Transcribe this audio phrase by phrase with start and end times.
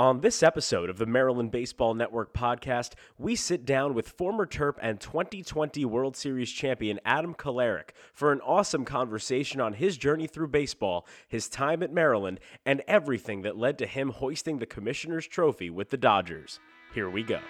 [0.00, 4.76] On this episode of the Maryland Baseball Network podcast, we sit down with former Terp
[4.80, 10.48] and 2020 World Series champion Adam Kolarek for an awesome conversation on his journey through
[10.48, 15.68] baseball, his time at Maryland, and everything that led to him hoisting the Commissioner's Trophy
[15.68, 16.60] with the Dodgers.
[16.94, 17.40] Here we go.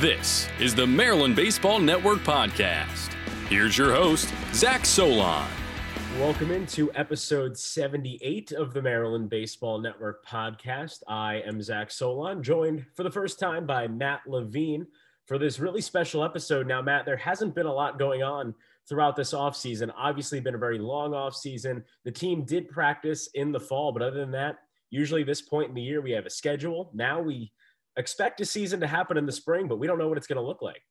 [0.00, 3.14] This is the Maryland Baseball Network podcast.
[3.48, 5.55] Here's your host, Zach Solon.
[6.20, 11.02] Welcome into episode 78 of the Maryland Baseball Network podcast.
[11.06, 14.86] I am Zach Solon, joined for the first time by Matt Levine
[15.26, 16.66] for this really special episode.
[16.66, 18.54] Now, Matt, there hasn't been a lot going on
[18.88, 19.92] throughout this offseason.
[19.94, 21.84] Obviously, been a very long offseason.
[22.04, 24.56] The team did practice in the fall, but other than that,
[24.88, 26.90] usually this point in the year, we have a schedule.
[26.94, 27.52] Now we
[27.98, 30.40] expect a season to happen in the spring, but we don't know what it's going
[30.40, 30.82] to look like.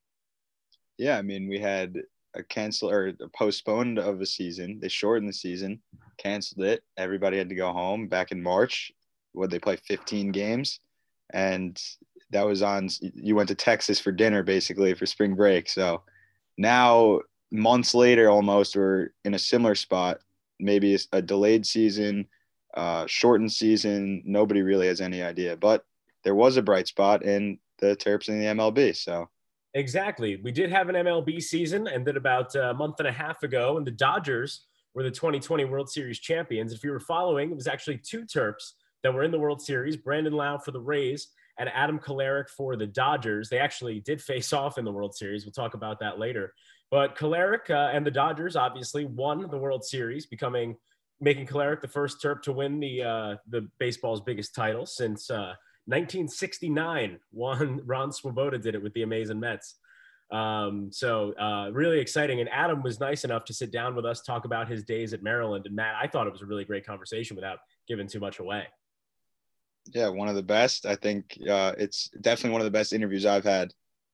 [0.99, 1.95] Yeah, I mean, we had
[2.35, 4.79] a cancel or a postponed of a season.
[4.79, 5.79] They shortened the season,
[6.17, 6.83] canceled it.
[6.97, 8.91] Everybody had to go home back in March.
[9.33, 10.79] Would they play 15 games?
[11.31, 11.81] And
[12.31, 12.89] that was on.
[13.01, 15.69] You went to Texas for dinner, basically for spring break.
[15.69, 16.03] So
[16.57, 20.19] now, months later, almost, we're in a similar spot.
[20.59, 22.27] Maybe a delayed season,
[22.75, 24.23] uh, shortened season.
[24.25, 25.57] Nobody really has any idea.
[25.57, 25.85] But
[26.23, 28.95] there was a bright spot in the Terps in the MLB.
[28.95, 29.29] So
[29.75, 30.37] Exactly.
[30.37, 33.85] We did have an MLB season ended about a month and a half ago, and
[33.85, 34.61] the Dodgers
[34.93, 36.71] were the 2020 World Series champions.
[36.71, 38.71] If you were following, it was actually two Terps
[39.03, 41.27] that were in the World Series Brandon Lowe for the Rays
[41.59, 43.49] and Adam Kolarek for the Dodgers.
[43.49, 45.45] They actually did face off in the World Series.
[45.45, 46.53] We'll talk about that later.
[46.89, 50.77] But Kolarek uh, and the Dodgers obviously won the World Series, becoming
[51.19, 55.53] making Kolarek the first Terp to win the uh, the baseball's biggest title since uh,
[55.85, 59.75] 1969, Juan Ron Swoboda did it with the Amazing Mets.
[60.31, 62.39] Um, so uh, really exciting.
[62.39, 65.21] And Adam was nice enough to sit down with us, talk about his days at
[65.21, 65.65] Maryland.
[65.65, 68.65] And Matt, I thought it was a really great conversation without giving too much away.
[69.93, 70.85] Yeah, one of the best.
[70.85, 73.71] I think uh, it's definitely one of the best interviews I've had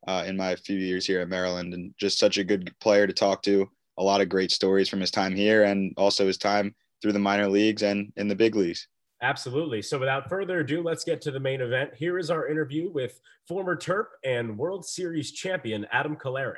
[0.07, 3.13] uh, in my few years here at Maryland, and just such a good player to
[3.13, 3.69] talk to.
[3.97, 7.19] A lot of great stories from his time here, and also his time through the
[7.19, 8.87] minor leagues and in the big leagues.
[9.21, 9.83] Absolutely.
[9.83, 11.91] So without further ado, let's get to the main event.
[11.95, 16.55] Here is our interview with former Terp and World Series champion Adam Kolarek.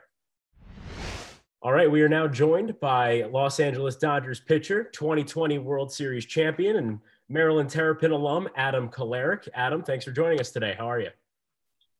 [1.61, 6.75] All right, we are now joined by Los Angeles Dodgers pitcher, 2020 World Series champion,
[6.77, 9.47] and Maryland Terrapin alum Adam Kolarek.
[9.53, 10.75] Adam, thanks for joining us today.
[10.77, 11.09] How are you?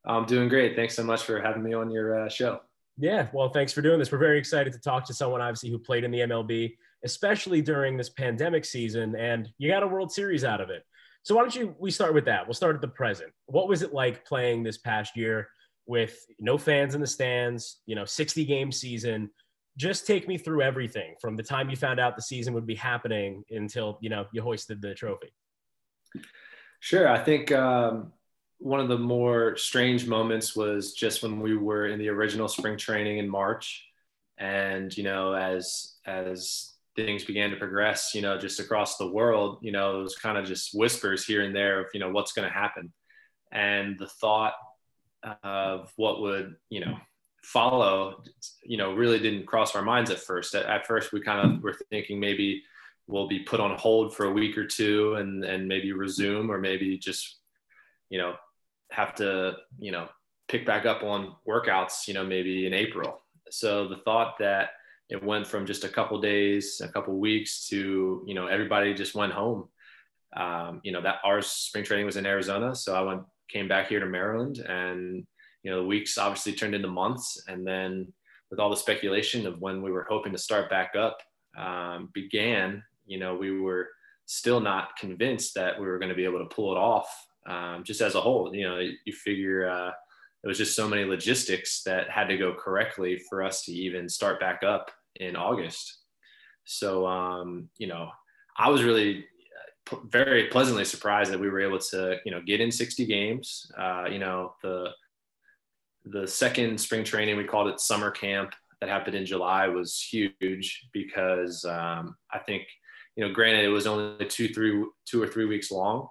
[0.06, 0.76] I'm doing great.
[0.76, 2.60] Thanks so much for having me on your uh, show.
[2.98, 4.12] Yeah, well, thanks for doing this.
[4.12, 7.98] We're very excited to talk to someone, obviously, who played in the MLB especially during
[7.98, 10.84] this pandemic season, and you got a World Series out of it.
[11.24, 12.46] So why don't you we start with that?
[12.46, 13.32] We'll start at the present.
[13.46, 15.48] What was it like playing this past year
[15.86, 19.30] with no fans in the stands, you know, 60 game season?
[19.78, 22.76] Just take me through everything from the time you found out the season would be
[22.76, 25.34] happening until, you know, you hoisted the trophy.
[26.80, 27.08] Sure.
[27.08, 28.12] I think um,
[28.60, 32.78] one of the more strange moments was just when we were in the original spring
[32.78, 33.84] training in March.
[34.38, 39.60] And, you know, as, as things began to progress, you know, just across the world,
[39.62, 42.34] you know, it was kind of just whispers here and there of, you know, what's
[42.34, 42.94] going to happen.
[43.52, 44.54] And the thought
[45.44, 46.98] of what would, you know,
[47.44, 48.24] follow,
[48.64, 50.56] you know, really didn't cross our minds at first.
[50.56, 52.64] At, at first, we kind of were thinking maybe
[53.08, 56.58] we'll be put on hold for a week or two and, and maybe resume or
[56.58, 57.38] maybe just,
[58.10, 58.36] you know,
[58.92, 60.08] have to, you know,
[60.48, 63.22] pick back up on workouts, you know, maybe in April.
[63.50, 64.70] So the thought that,
[65.10, 69.16] it went from just a couple days, a couple weeks to, you know, everybody just
[69.16, 69.68] went home.
[70.36, 72.74] Um, you know, that our spring training was in Arizona.
[72.74, 75.28] So I went, came back here to Maryland and,
[75.62, 77.44] you know, the weeks obviously turned into months.
[77.48, 78.12] And then
[78.50, 81.18] with all the speculation of when we were hoping to start back up
[81.58, 83.90] um, began, you know, we were
[84.26, 87.08] still not convinced that we were going to be able to pull it off
[87.46, 88.56] um, just as a whole.
[88.56, 89.92] You know, you figure, uh,
[90.44, 94.10] it was just so many logistics that had to go correctly for us to even
[94.10, 96.00] start back up in August.
[96.66, 98.10] So, um, you know,
[98.58, 99.26] I was really
[99.92, 103.72] uh, very pleasantly surprised that we were able to, you know, get in 60 games.
[103.78, 104.90] Uh, you know, the
[106.06, 110.90] the second spring training we called it summer camp that happened in July was huge
[110.92, 112.64] because um, I think,
[113.16, 116.10] you know, granted it was only two, three, two or three weeks long,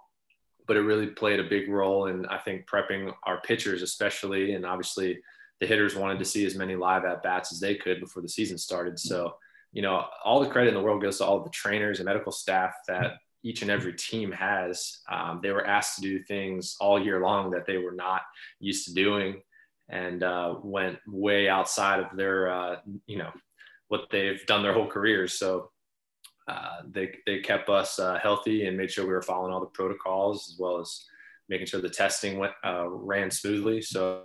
[0.72, 4.64] but it really played a big role in I think prepping our pitchers, especially, and
[4.64, 5.20] obviously
[5.60, 8.28] the hitters wanted to see as many live at bats as they could before the
[8.30, 8.98] season started.
[8.98, 9.34] So,
[9.74, 12.32] you know, all the credit in the world goes to all the trainers and medical
[12.32, 15.00] staff that each and every team has.
[15.12, 18.22] Um, they were asked to do things all year long that they were not
[18.58, 19.42] used to doing
[19.90, 22.76] and uh, went way outside of their, uh,
[23.06, 23.30] you know,
[23.88, 25.34] what they've done their whole careers.
[25.34, 25.70] So,
[26.48, 29.66] uh, they, they kept us uh, healthy and made sure we were following all the
[29.66, 31.04] protocols as well as
[31.48, 33.82] making sure the testing went uh, ran smoothly.
[33.82, 34.24] So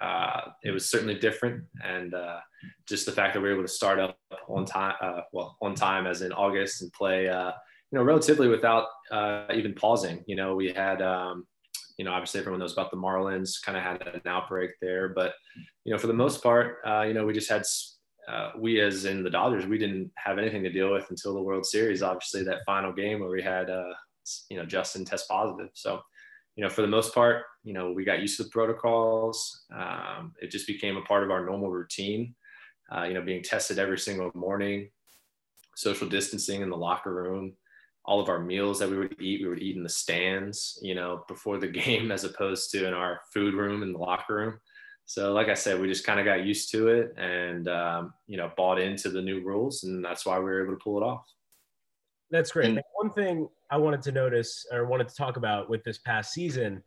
[0.00, 2.40] uh, it was certainly different, and uh,
[2.86, 4.18] just the fact that we were able to start up
[4.48, 8.86] on time, uh, well, on time as in August, and play, you know, relatively without
[9.54, 10.22] even pausing.
[10.26, 11.46] You know, we had, um,
[11.96, 15.34] you know, obviously everyone knows about the Marlins, kind of had an outbreak there, but
[15.84, 17.64] you know, for the most part, you know, we just had.
[18.58, 21.66] We as in the Dodgers, we didn't have anything to deal with until the World
[21.66, 22.02] Series.
[22.02, 23.68] Obviously, that final game where we had,
[24.48, 25.70] you know, Justin test positive.
[25.74, 26.00] So
[26.56, 29.64] you know, for the most part, you know, we got used to the protocols.
[29.74, 32.34] Um, it just became a part of our normal routine.
[32.94, 34.90] Uh, you know, being tested every single morning,
[35.74, 37.54] social distancing in the locker room,
[38.04, 40.94] all of our meals that we would eat, we would eat in the stands, you
[40.94, 44.58] know, before the game as opposed to in our food room in the locker room.
[45.04, 48.36] So, like I said, we just kind of got used to it and, um, you
[48.36, 49.82] know, bought into the new rules.
[49.84, 51.26] And that's why we were able to pull it off.
[52.30, 52.66] That's great.
[52.66, 56.32] And one thing I wanted to notice or wanted to talk about with this past
[56.32, 56.82] season,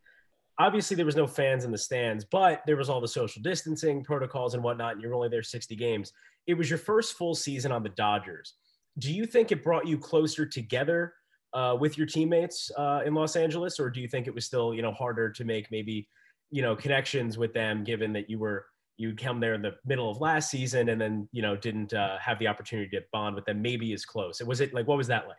[0.58, 4.02] obviously there was no fans in the stands, but there was all the social distancing
[4.02, 4.94] protocols and whatnot.
[4.94, 6.12] And you're only there 60 games.
[6.46, 8.54] It was your first full season on the Dodgers.
[8.98, 11.12] Do you think it brought you closer together
[11.52, 14.74] uh, with your teammates uh, in Los Angeles, or do you think it was still
[14.74, 16.08] you know harder to make maybe
[16.50, 18.66] you know connections with them, given that you were
[18.96, 22.18] you come there in the middle of last season and then you know didn't uh,
[22.18, 24.40] have the opportunity to bond with them maybe as close.
[24.40, 25.36] It was it like what was that like?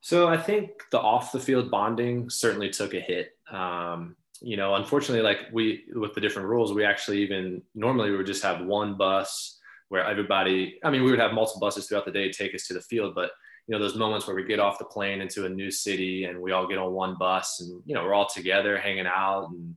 [0.00, 3.30] So i think the off the field bonding certainly took a hit.
[3.50, 8.16] Um, you know unfortunately like we with the different rules we actually even normally we
[8.16, 9.58] would just have one bus
[9.88, 12.74] where everybody i mean we would have multiple buses throughout the day take us to
[12.74, 13.30] the field but
[13.66, 16.40] you know those moments where we get off the plane into a new city and
[16.40, 19.76] we all get on one bus and you know we're all together hanging out and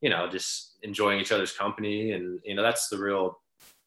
[0.00, 2.12] you know, just enjoying each other's company.
[2.12, 3.40] And, you know, that's the real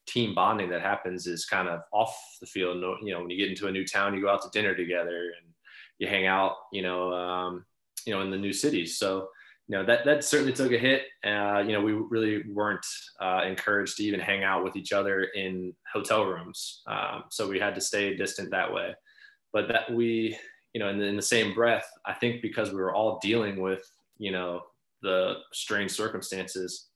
[0.08, 2.78] team bonding that happens is kind of off the field.
[3.04, 5.26] You know, when you get into a new town, you go out to dinner together
[5.40, 5.54] and
[6.00, 7.66] you hang out, you know, um,
[8.06, 8.98] you know, in the new cities.
[8.98, 9.30] So,
[9.68, 11.04] you know, that, that certainly took a hit.
[11.24, 12.86] Uh, you know, we really weren't
[13.22, 16.82] uh, encouraged to even hang out with each other in hotel rooms.
[16.88, 18.96] Um, so we had to stay distant that way.
[19.52, 20.38] But that we,
[20.74, 23.62] you know, in the, in the same breath, I think because we were all dealing
[23.62, 24.62] with, you know,
[25.02, 26.88] the strange circumstances,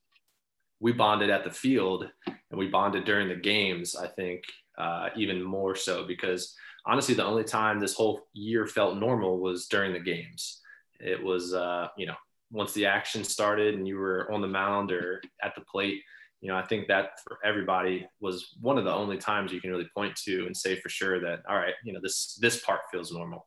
[0.80, 3.96] we bonded at the field and we bonded during the games.
[3.96, 4.44] I think
[4.78, 6.54] uh, even more so because
[6.86, 10.60] honestly, the only time this whole year felt normal was during the games.
[11.00, 12.14] It was, uh, you know,
[12.50, 16.02] once the action started and you were on the mound or at the plate,
[16.44, 19.70] you know, I think that for everybody was one of the only times you can
[19.70, 22.80] really point to and say for sure that, all right, you know, this this part
[22.92, 23.46] feels normal.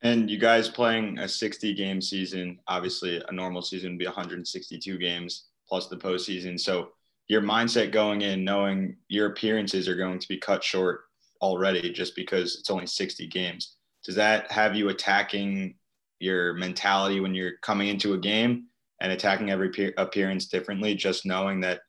[0.00, 4.96] And you guys playing a 60 game season, obviously a normal season would be 162
[4.96, 6.58] games plus the postseason.
[6.58, 6.92] So
[7.28, 11.02] your mindset going in, knowing your appearances are going to be cut short
[11.42, 13.76] already just because it's only 60 games.
[14.02, 15.74] Does that have you attacking
[16.20, 18.68] your mentality when you're coming into a game
[19.00, 21.80] and attacking every appearance differently, just knowing that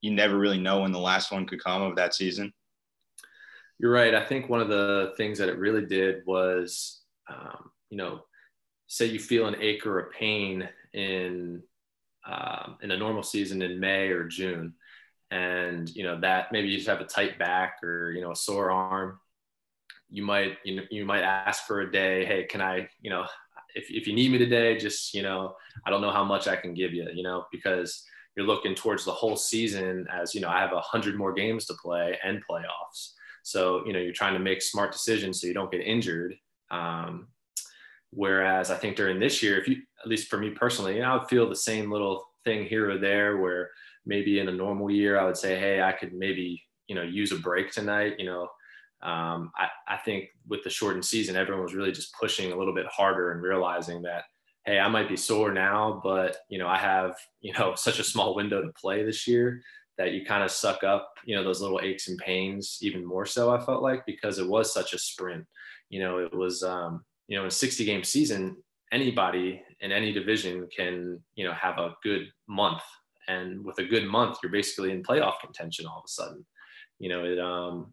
[0.00, 2.52] you never really know when the last one could come of that season?
[3.78, 4.14] You're right.
[4.14, 8.24] I think one of the things that it really did was um, you know,
[8.86, 11.62] say you feel an ache or a pain in
[12.26, 14.74] um, in a normal season in May or June,
[15.30, 18.36] and you know that maybe you just have a tight back or you know a
[18.36, 19.18] sore arm,
[20.10, 22.24] you might you know you might ask for a day.
[22.24, 23.26] Hey, can I you know
[23.74, 25.54] if if you need me today, just you know
[25.86, 28.04] I don't know how much I can give you, you know, because
[28.36, 31.66] you're looking towards the whole season as you know I have a hundred more games
[31.66, 33.12] to play and playoffs.
[33.42, 36.34] So you know you're trying to make smart decisions so you don't get injured
[36.70, 37.28] um,
[38.10, 41.12] whereas I think during this year, if you, at least for me personally, you know,
[41.12, 43.70] I would feel the same little thing here or there where
[44.06, 47.32] maybe in a normal year, I would say, Hey, I could maybe, you know, use
[47.32, 48.48] a break tonight, you know,
[49.04, 52.74] um, I, I think with the shortened season, everyone was really just pushing a little
[52.74, 54.24] bit harder and realizing that,
[54.64, 58.04] Hey, I might be sore now, but you know, I have, you know, such a
[58.04, 59.60] small window to play this year
[59.98, 63.26] that you kind of suck up, you know, those little aches and pains even more
[63.26, 65.44] so I felt like, because it was such a sprint
[65.94, 68.56] you know, it was, um, you know, a 60 game season,
[68.92, 72.82] anybody in any division can, you know, have a good month.
[73.28, 76.44] And with a good month, you're basically in playoff contention all of a sudden.
[76.98, 77.92] You know, it, um,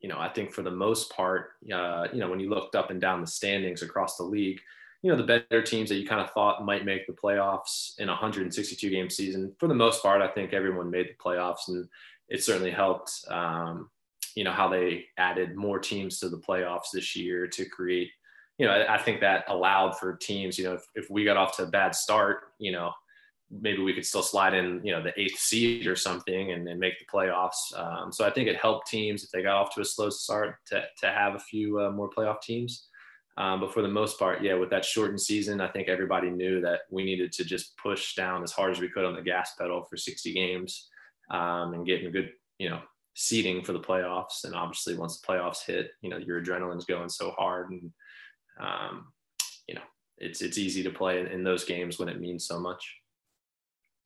[0.00, 2.90] you know, I think for the most part, uh, you know, when you looked up
[2.90, 4.60] and down the standings across the league,
[5.02, 8.08] you know, the better teams that you kind of thought might make the playoffs in
[8.08, 11.88] a 162 game season, for the most part, I think everyone made the playoffs and
[12.28, 13.90] it certainly helped, um,
[14.34, 18.10] you know how they added more teams to the playoffs this year to create
[18.58, 21.36] you know i, I think that allowed for teams you know if, if we got
[21.36, 22.92] off to a bad start you know
[23.50, 26.80] maybe we could still slide in, you know, the eighth seed or something and, and
[26.80, 27.76] make the playoffs.
[27.76, 30.56] Um, so I think it helped teams if they got off to a slow start
[30.68, 32.88] to, to have a few uh, more playoff teams.
[33.36, 36.60] Um, but for the most part, yeah, with that shortened season, I think everybody knew
[36.60, 39.54] that we needed to just push down as hard as we could on the gas
[39.58, 40.88] pedal for 60 games
[41.30, 42.80] um, and getting good, you know,
[43.14, 44.44] seeding for the playoffs.
[44.44, 47.90] And obviously, once the playoffs hit, you know, your adrenaline's going so hard, and
[48.60, 49.08] um,
[49.66, 49.82] you know,
[50.18, 52.94] it's it's easy to play in, in those games when it means so much.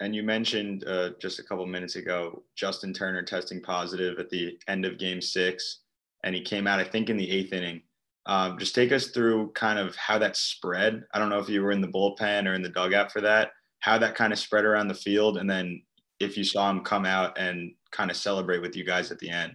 [0.01, 4.59] And you mentioned uh, just a couple minutes ago Justin Turner testing positive at the
[4.69, 5.81] end of Game Six,
[6.25, 7.83] and he came out, I think, in the eighth inning.
[8.27, 11.03] Um, just take us through kind of how that spread.
[11.15, 13.53] I don't know if you were in the bullpen or in the dugout for that,
[13.81, 15.83] how that kind of spread around the field, and then
[16.21, 19.31] if you saw him come out and kind of celebrate with you guys at the
[19.31, 19.53] end.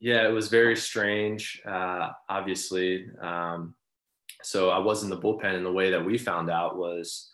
[0.00, 3.06] Yeah, it was very strange, uh, obviously.
[3.20, 3.74] Um,
[4.42, 7.30] so I was in the bullpen, and the way that we found out was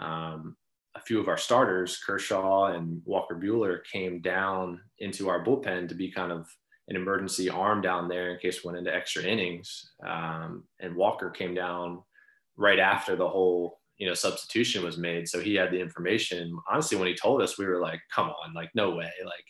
[0.00, 0.56] um,
[0.96, 5.94] a few of our starters, Kershaw and Walker Buehler, came down into our bullpen to
[5.94, 6.48] be kind of
[6.88, 9.92] an emergency arm down there in case we went into extra innings.
[10.06, 12.02] Um, and Walker came down
[12.56, 16.56] right after the whole you know substitution was made, so he had the information.
[16.70, 19.44] Honestly, when he told us, we were like, "Come on, like no way, like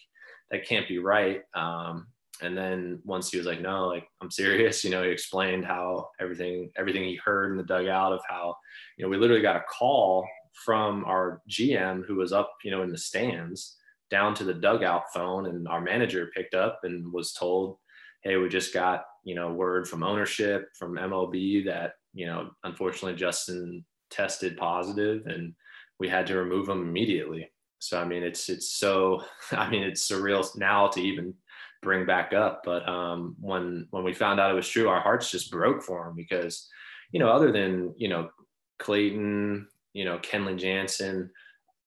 [0.50, 2.07] that can't be right." Um,
[2.43, 6.09] and then once he was like, "No, like I'm serious," you know, he explained how
[6.21, 8.55] everything everything he heard in the dugout of how
[8.97, 10.26] you know we literally got a call
[10.64, 13.76] from our GM who was up, you know, in the stands
[14.10, 17.76] down to the dugout phone and our manager picked up and was told
[18.22, 23.18] hey we just got you know word from ownership from mlb that you know unfortunately
[23.18, 25.52] justin tested positive and
[25.98, 27.50] we had to remove him immediately.
[27.78, 29.22] So i mean it's it's so
[29.52, 31.34] i mean it's surreal now to even
[31.82, 35.30] bring back up but um when when we found out it was true our hearts
[35.30, 36.68] just broke for him because
[37.12, 38.30] you know other than you know
[38.78, 41.31] clayton you know kenley jansen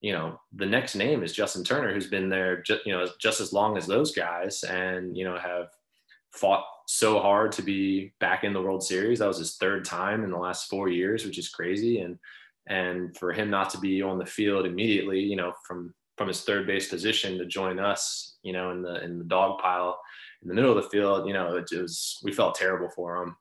[0.01, 3.41] you know, the next name is Justin Turner, who's been there, just, you know, just
[3.41, 5.67] as long as those guys, and you know, have
[6.31, 9.19] fought so hard to be back in the World Series.
[9.19, 11.99] That was his third time in the last four years, which is crazy.
[11.99, 12.17] And
[12.67, 16.41] and for him not to be on the field immediately, you know, from from his
[16.41, 19.99] third base position to join us, you know, in the in the dog pile
[20.41, 23.35] in the middle of the field, you know, it was we felt terrible for him.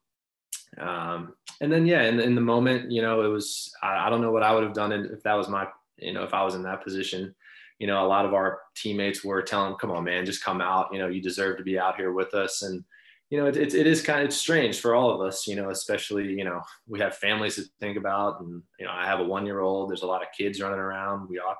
[0.77, 4.21] Um, and then yeah, in, in the moment, you know, it was I, I don't
[4.21, 5.67] know what I would have done if that was my
[6.01, 7.35] you know, if I was in that position,
[7.79, 10.89] you know, a lot of our teammates were telling, come on, man, just come out.
[10.93, 12.63] You know, you deserve to be out here with us.
[12.63, 12.85] And,
[13.31, 15.71] you know, it, it, it is kind of strange for all of us, you know,
[15.71, 18.41] especially, you know, we have families to think about.
[18.41, 20.79] And, you know, I have a one year old, there's a lot of kids running
[20.79, 21.29] around.
[21.29, 21.57] We all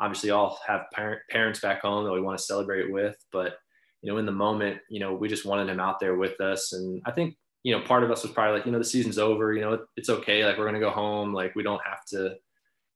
[0.00, 3.16] obviously all have parent, parents back home that we want to celebrate with.
[3.32, 3.56] But,
[4.02, 6.72] you know, in the moment, you know, we just wanted him out there with us.
[6.72, 9.18] And I think, you know, part of us was probably like, you know, the season's
[9.18, 10.44] over, you know, it's okay.
[10.44, 11.34] Like, we're going to go home.
[11.34, 12.36] Like, we don't have to,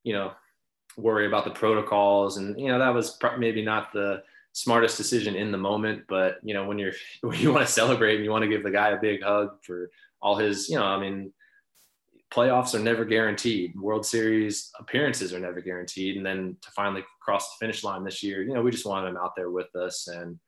[0.04, 0.32] you know,
[0.96, 5.50] worry about the protocols and you know that was maybe not the smartest decision in
[5.50, 6.92] the moment but you know when you're
[7.22, 9.50] when you want to celebrate and you want to give the guy a big hug
[9.62, 9.90] for
[10.20, 11.32] all his you know i mean
[12.32, 17.50] playoffs are never guaranteed world series appearances are never guaranteed and then to finally cross
[17.50, 20.08] the finish line this year you know we just wanted him out there with us
[20.08, 20.38] and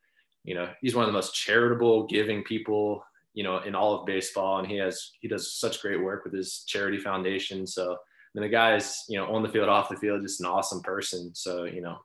[0.44, 3.04] you know he's one of the most charitable giving people
[3.36, 6.34] you know in all of baseball and he has he does such great work with
[6.34, 7.96] his charity foundation so
[8.36, 10.46] I mean, the guy is, you know, on the field, off the field, just an
[10.46, 11.34] awesome person.
[11.34, 11.98] So, you know,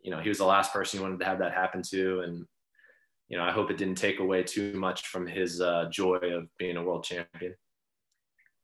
[0.00, 2.20] you know, he was the last person you wanted to have that happen to.
[2.20, 2.46] And,
[3.28, 6.46] you know, I hope it didn't take away too much from his uh, joy of
[6.56, 7.54] being a world champion.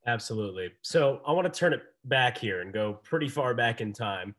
[0.07, 0.71] Absolutely.
[0.83, 4.37] So I want to turn it back here and go pretty far back in time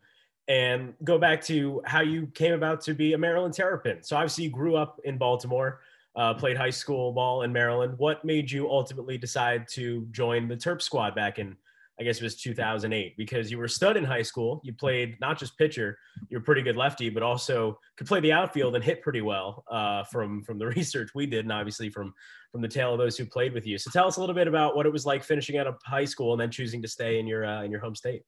[0.47, 4.03] and go back to how you came about to be a Maryland Terrapin.
[4.03, 5.81] So obviously you grew up in Baltimore,
[6.17, 7.93] uh, played high school ball in Maryland.
[7.97, 11.55] What made you ultimately decide to join the Terp squad back in
[11.99, 14.61] I guess it was 2008 because you were stud in high school.
[14.63, 15.97] You played not just pitcher,
[16.29, 20.03] you're pretty good lefty, but also could play the outfield and hit pretty well uh,
[20.03, 22.13] from from the research we did, and obviously from
[22.51, 23.79] from the tale of those who played with you.
[23.79, 26.05] So tell us a little bit about what it was like finishing out of high
[26.05, 28.21] school and then choosing to stay in your uh, in your home state.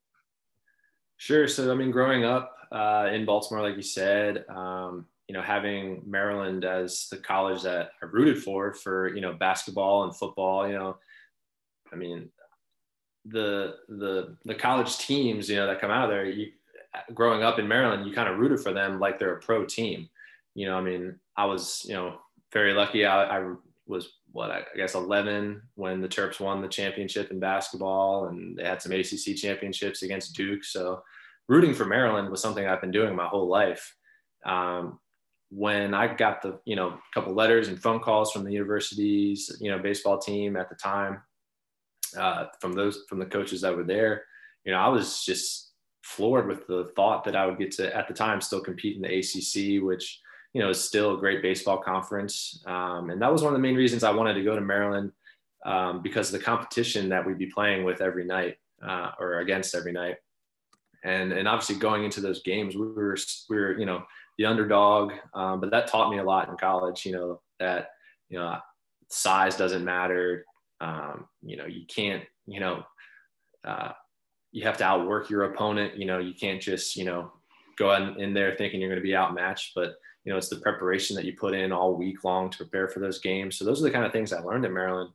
[1.18, 1.48] Sure.
[1.48, 6.02] So I mean, growing up uh, in Baltimore, like you said, um, you know, having
[6.08, 10.74] Maryland as the college that I rooted for for you know basketball and football, you
[10.74, 10.98] know,
[11.94, 12.30] I mean,
[13.26, 16.52] the the the college teams, you know, that come out of there, you,
[17.14, 20.10] growing up in Maryland, you kind of rooted for them like they're a pro team.
[20.56, 22.18] You know, I mean, I was, you know,
[22.52, 23.06] very lucky.
[23.06, 23.54] I, I
[23.86, 28.64] was what I guess 11 when the Terps won the championship in basketball, and they
[28.64, 30.64] had some ACC championships against Duke.
[30.64, 31.04] So,
[31.48, 33.96] rooting for Maryland was something I've been doing my whole life.
[34.44, 35.00] Um,
[35.50, 39.72] when I got the, you know, couple letters and phone calls from the university's, you
[39.72, 41.22] know, baseball team at the time,
[42.18, 44.24] uh, from those from the coaches that were there.
[44.64, 45.72] You know, I was just
[46.04, 49.02] floored with the thought that I would get to, at the time, still compete in
[49.02, 50.20] the ACC, which,
[50.54, 52.64] you know, is still a great baseball conference.
[52.66, 55.12] Um, and that was one of the main reasons I wanted to go to Maryland
[55.66, 59.76] um, because of the competition that we'd be playing with every night uh, or against
[59.76, 60.16] every night.
[61.04, 63.18] And, and obviously going into those games, we were,
[63.50, 64.04] we were, you know,
[64.40, 65.12] the underdog.
[65.34, 67.90] Um, but that taught me a lot in college, you know, that,
[68.30, 68.58] you know,
[69.10, 70.46] size doesn't matter.
[70.80, 72.84] Um, you know, you can't, you know,
[73.66, 73.92] uh,
[74.54, 75.98] you have to outwork your opponent.
[75.98, 77.34] You know, you can't just, you know,
[77.78, 80.62] go in, in there thinking you're going to be outmatched, but you know, it's the
[80.62, 83.58] preparation that you put in all week long to prepare for those games.
[83.58, 85.12] So those are the kind of things I learned at Maryland.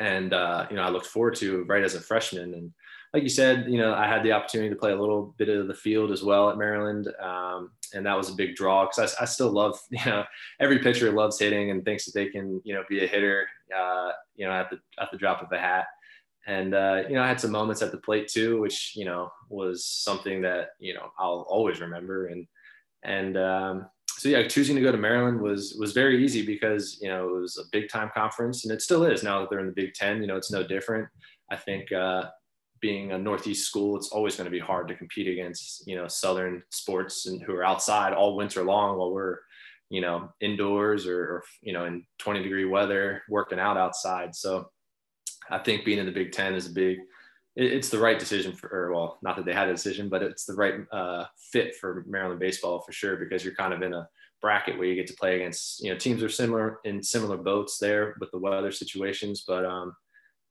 [0.00, 2.52] And, uh, you know, I looked forward to right as a freshman.
[2.54, 2.72] And
[3.12, 5.68] like you said, you know, I had the opportunity to play a little bit of
[5.68, 7.08] the field as well at Maryland.
[7.20, 10.24] Um, and that was a big draw because I, I, still love, you know,
[10.60, 14.12] every pitcher loves hitting and thinks that they can, you know, be a hitter, uh,
[14.34, 15.86] you know, at the, at the drop of a hat
[16.46, 19.30] and uh, you know, I had some moments at the plate too, which you know
[19.48, 22.26] was something that you know I'll always remember.
[22.26, 22.46] And
[23.04, 27.08] and um, so yeah, choosing to go to Maryland was was very easy because you
[27.08, 29.66] know it was a big time conference, and it still is now that they're in
[29.66, 30.20] the Big Ten.
[30.20, 31.08] You know, it's no different.
[31.50, 32.24] I think uh,
[32.82, 36.08] being a Northeast school, it's always going to be hard to compete against you know
[36.08, 39.38] Southern sports and who are outside all winter long while we're
[39.88, 44.34] you know indoors or, or you know in 20 degree weather working out outside.
[44.34, 44.68] So
[45.48, 46.98] I think being in the Big Ten is a big.
[47.54, 50.44] it's the right decision for, or well, not that they had a decision, but it's
[50.44, 54.08] the right uh, fit for Maryland baseball for sure because you're kind of in a
[54.40, 57.78] bracket where you get to play against you know teams are similar in similar boats
[57.78, 59.94] there with the weather situations, but um,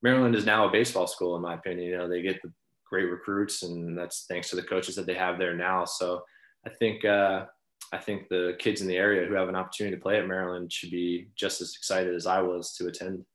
[0.02, 1.88] Maryland is now a baseball school in my opinion.
[1.88, 2.52] You know they get the
[2.90, 5.86] great recruits, and that's thanks to the coaches that they have there now.
[5.86, 6.24] So
[6.66, 7.06] I think.
[7.06, 7.46] Uh,
[7.94, 10.72] I think the kids in the area who have an opportunity to play at Maryland
[10.72, 13.26] should be just as excited as I was to attend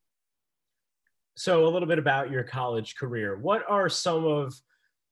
[1.36, 3.36] so a little bit about your college career.
[3.36, 4.58] What are some of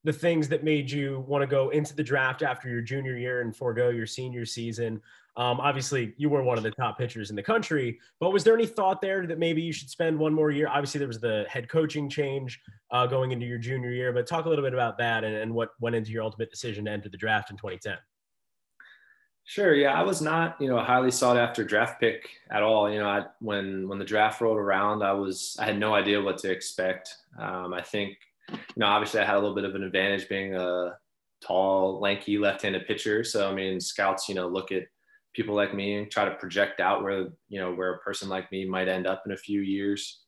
[0.03, 3.41] the things that made you want to go into the draft after your junior year
[3.41, 5.01] and forego your senior season?
[5.37, 8.53] Um, obviously, you were one of the top pitchers in the country, but was there
[8.53, 10.67] any thought there that maybe you should spend one more year?
[10.67, 14.45] Obviously, there was the head coaching change uh, going into your junior year, but talk
[14.45, 17.09] a little bit about that and, and what went into your ultimate decision to enter
[17.09, 17.97] the draft in 2010.
[19.47, 19.75] Sure.
[19.75, 22.91] Yeah, I was not, you know, a highly sought after draft pick at all.
[22.91, 26.19] You know, I, when when the draft rolled around, I was I had no idea
[26.19, 27.15] what to expect.
[27.37, 28.17] Um, I think,
[28.49, 30.97] you know, obviously I had a little bit of an advantage being a
[31.45, 33.23] tall, lanky left-handed pitcher.
[33.23, 34.85] So I mean, scouts, you know, look at
[35.35, 38.51] people like me and try to project out where you know where a person like
[38.51, 40.21] me might end up in a few years.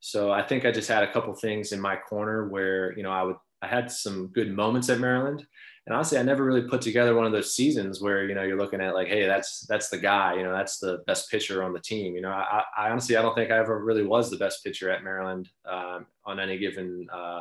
[0.00, 3.10] So I think I just had a couple things in my corner where you know
[3.10, 5.46] I would I had some good moments at Maryland
[5.86, 8.58] and honestly, I never really put together one of those seasons where you know you're
[8.58, 11.72] looking at like, hey, that's that's the guy, you know, that's the best pitcher on
[11.72, 12.14] the team.
[12.14, 14.90] You know, I, I honestly I don't think I ever really was the best pitcher
[14.90, 17.40] at Maryland um, on any given uh,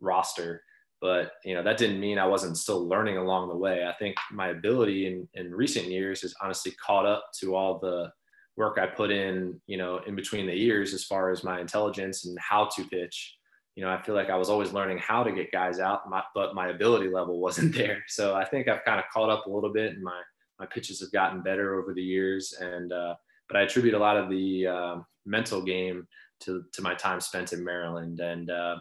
[0.00, 0.62] roster.
[1.02, 3.84] But you know that didn't mean I wasn't still learning along the way.
[3.84, 8.10] I think my ability in, in recent years has honestly caught up to all the
[8.56, 12.24] work I put in, you know, in between the years as far as my intelligence
[12.24, 13.36] and how to pitch
[13.74, 16.22] you know, I feel like I was always learning how to get guys out, my,
[16.34, 18.02] but my ability level wasn't there.
[18.08, 20.20] So I think I've kind of caught up a little bit, and my
[20.58, 22.54] my pitches have gotten better over the years.
[22.60, 23.14] And uh,
[23.48, 26.06] but I attribute a lot of the uh, mental game
[26.40, 28.20] to to my time spent in Maryland.
[28.20, 28.76] And uh,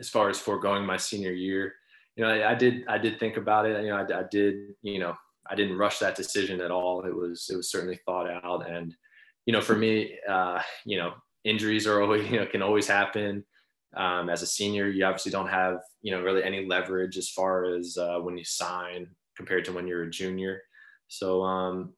[0.00, 1.74] as far as foregoing my senior year,
[2.16, 3.82] you know, I, I did I did think about it.
[3.84, 5.14] You know, I, I did you know
[5.48, 7.04] I didn't rush that decision at all.
[7.04, 8.68] It was it was certainly thought out.
[8.68, 8.94] And
[9.46, 11.12] you know, for me, uh, you know,
[11.44, 13.44] injuries are always you know can always happen
[13.96, 17.64] um, as a senior, you obviously don't have you know really any leverage as far
[17.64, 20.60] as uh, when you sign compared to when you're a junior.
[21.08, 21.94] So um,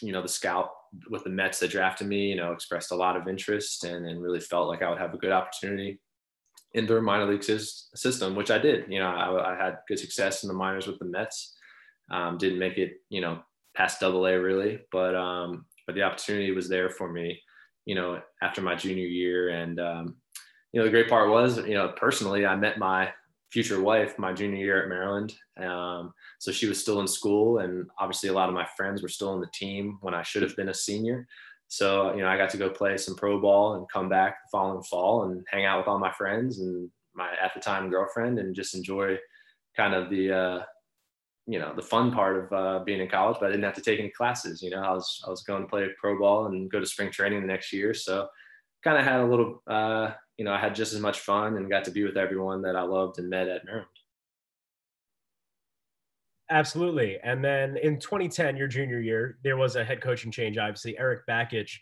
[0.00, 0.70] you know the scout
[1.10, 4.20] with the Mets that drafted me, you know, expressed a lot of interest and, and
[4.20, 6.00] really felt like I would have a good opportunity
[6.74, 8.84] in their minor league system, which I did.
[8.88, 11.56] You know, I, I, had good success in the minors with the Mets.
[12.10, 13.40] Um, didn't make it, you know,
[13.74, 17.40] past Double A really, but um, but the opportunity was there for me.
[17.86, 20.16] You know, after my junior year, and um,
[20.72, 23.12] you know, the great part was, you know, personally, I met my
[23.50, 25.34] future wife my junior year at Maryland.
[25.60, 29.08] Um, so she was still in school, and obviously, a lot of my friends were
[29.08, 31.26] still on the team when I should have been a senior.
[31.70, 34.48] So, you know, I got to go play some pro ball and come back the
[34.50, 38.40] following fall and hang out with all my friends and my at the time girlfriend
[38.40, 39.16] and just enjoy
[39.76, 40.62] kind of the, uh,
[41.46, 43.36] you know, the fun part of uh, being in college.
[43.38, 44.60] But I didn't have to take any classes.
[44.60, 47.12] You know, I was I was going to play pro ball and go to spring
[47.12, 47.94] training the next year.
[47.94, 48.26] So,
[48.82, 51.70] kind of had a little uh, you know, I had just as much fun and
[51.70, 53.99] got to be with everyone that I loved and met at Maryland.
[56.50, 57.18] Absolutely.
[57.22, 60.58] And then in 2010, your junior year, there was a head coaching change.
[60.58, 61.78] Obviously, Erik Bakich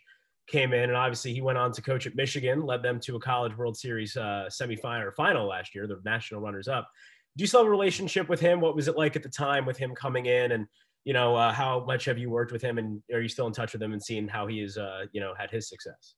[0.47, 3.19] came in, and obviously he went on to coach at Michigan, led them to a
[3.19, 6.87] College World Series uh, semifinal or final last year, the national runners-up.
[7.35, 8.61] do you still have a relationship with him?
[8.61, 10.67] What was it like at the time with him coming in and,
[11.03, 13.53] you know, uh, how much have you worked with him and are you still in
[13.53, 16.15] touch with him and seeing how he is, uh, you know, had his success?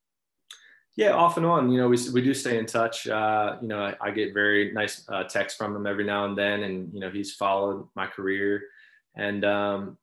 [0.96, 1.70] Yeah, off and on.
[1.70, 3.08] You know, we, we do stay in touch.
[3.08, 6.36] Uh, you know, I, I, get very nice uh, texts from him every now and
[6.36, 8.62] then, and you know, he's followed my career.
[9.16, 9.96] And um,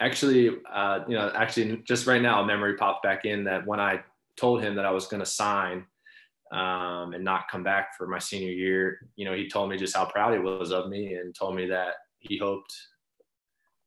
[0.00, 3.80] actually, uh, you know, actually, just right now, a memory popped back in that when
[3.80, 4.02] I
[4.36, 5.84] told him that I was going to sign
[6.52, 9.94] um, and not come back for my senior year, you know, he told me just
[9.94, 12.74] how proud he was of me and told me that he hoped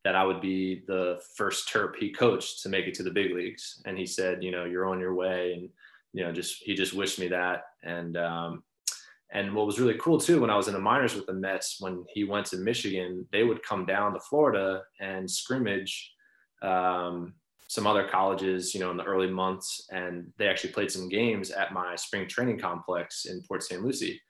[0.03, 3.33] that I would be the first Terp he coached to make it to the big
[3.33, 3.81] leagues.
[3.85, 5.53] And he said, you know, you're on your way.
[5.53, 5.69] And
[6.15, 7.63] you know, just he just wished me that.
[7.83, 8.63] And um,
[9.33, 11.75] and what was really cool too, when I was in the minors with the Mets,
[11.81, 16.13] when he went to Michigan, they would come down to Florida and scrimmage
[16.61, 17.33] um,
[17.67, 21.51] some other colleges, you know, in the early months, and they actually played some games
[21.51, 23.83] at my spring training complex in Port St.
[23.83, 24.21] Lucie.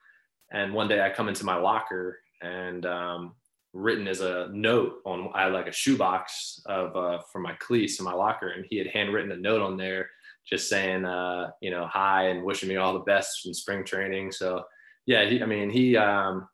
[0.51, 3.35] And one day I come into my locker and um,
[3.73, 7.99] written as a note on I had like a shoebox of uh, for my cleats
[7.99, 10.09] in my locker, and he had handwritten a note on there
[10.47, 14.31] just saying, uh, you know, hi and wishing me all the best in spring training.
[14.31, 14.63] So,
[15.05, 16.47] yeah, he, I mean, he, um,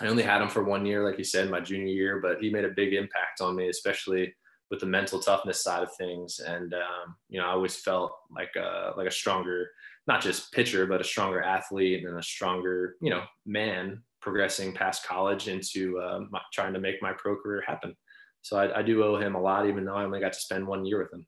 [0.00, 2.50] I only had him for one year, like you said, my junior year, but he
[2.50, 4.34] made a big impact on me, especially
[4.70, 6.40] with the mental toughness side of things.
[6.40, 9.70] And, um, you know, I always felt like a, like a stronger,
[10.06, 15.06] not just pitcher, but a stronger athlete and a stronger, you know, man progressing past
[15.06, 17.94] college into uh, my, trying to make my pro career happen.
[18.42, 20.66] So I, I do owe him a lot, even though I only got to spend
[20.66, 21.26] one year with him.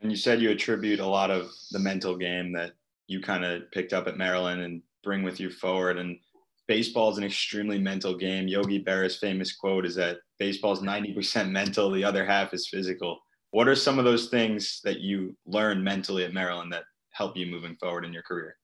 [0.00, 2.72] And you said you attribute a lot of the mental game that
[3.06, 5.98] you kind of picked up at Maryland and bring with you forward.
[5.98, 6.18] And
[6.66, 8.48] baseball is an extremely mental game.
[8.48, 13.20] Yogi Berra's famous quote is that baseball is 90% mental, the other half is physical.
[13.50, 17.46] What are some of those things that you learned mentally at Maryland that help you
[17.46, 18.56] moving forward in your career?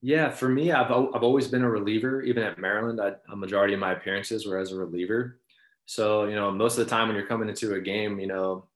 [0.00, 2.22] Yeah, for me, I've, I've always been a reliever.
[2.22, 5.40] Even at Maryland, I, a majority of my appearances were as a reliever.
[5.86, 8.66] So, you know, most of the time when you're coming into a game, you know,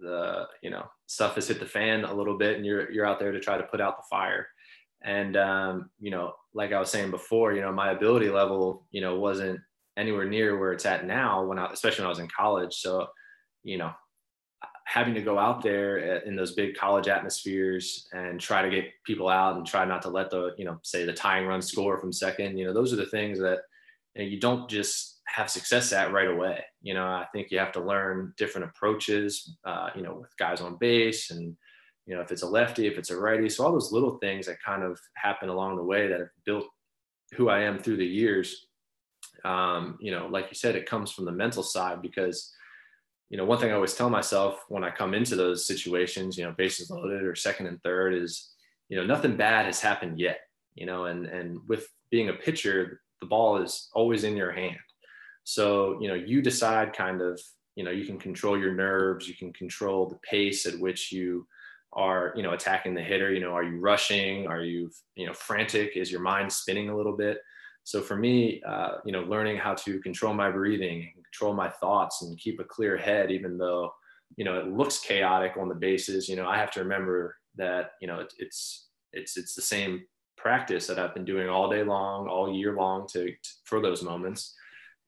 [0.00, 3.18] the you know stuff has hit the fan a little bit and you're you're out
[3.18, 4.48] there to try to put out the fire.
[5.02, 9.00] And um, you know like i was saying before you know my ability level you
[9.00, 9.60] know wasn't
[9.96, 12.74] anywhere near where it's at now when i especially when i was in college.
[12.74, 13.06] So
[13.62, 13.92] you know
[14.84, 19.28] having to go out there in those big college atmospheres and try to get people
[19.28, 22.12] out and try not to let the you know say the tying run score from
[22.12, 23.60] second you know those are the things that
[24.16, 26.64] you, know, you don't just have success at right away.
[26.82, 30.60] You know, I think you have to learn different approaches, uh, you know, with guys
[30.60, 31.56] on base and,
[32.06, 33.48] you know, if it's a lefty, if it's a righty.
[33.48, 36.66] So all those little things that kind of happen along the way that have built
[37.36, 38.66] who I am through the years.
[39.44, 42.52] Um, you know, like you said, it comes from the mental side because,
[43.28, 46.44] you know, one thing I always tell myself when I come into those situations, you
[46.44, 48.50] know, bases loaded or second and third is,
[48.88, 50.40] you know, nothing bad has happened yet,
[50.74, 54.78] you know, and, and with being a pitcher, the ball is always in your hand
[55.50, 57.40] so, you know, you decide kind of,
[57.74, 61.44] you know, you can control your nerves, you can control the pace at which you
[61.92, 63.32] are, you know, attacking the hitter.
[63.32, 64.46] You know, are you rushing?
[64.46, 65.96] Are you, you know, frantic?
[65.96, 67.38] Is your mind spinning a little bit?
[67.82, 72.22] So for me, uh, you know, learning how to control my breathing, control my thoughts,
[72.22, 73.92] and keep a clear head, even though,
[74.36, 76.28] you know, it looks chaotic on the bases.
[76.28, 80.04] You know, I have to remember that, you know, it, it's it's it's the same
[80.36, 84.04] practice that I've been doing all day long, all year long to, to for those
[84.04, 84.54] moments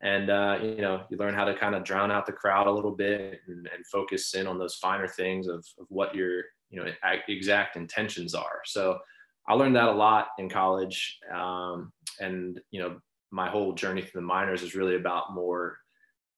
[0.02, 2.72] and uh, you know you learn how to kind of drown out the crowd a
[2.72, 6.82] little bit and, and focus in on those finer things of, of, what your you
[6.82, 6.90] know
[7.28, 8.60] exact intentions are.
[8.64, 8.98] So
[9.48, 14.20] i learned that a lot in college um, and you know my whole journey through
[14.20, 15.78] the minors is really about more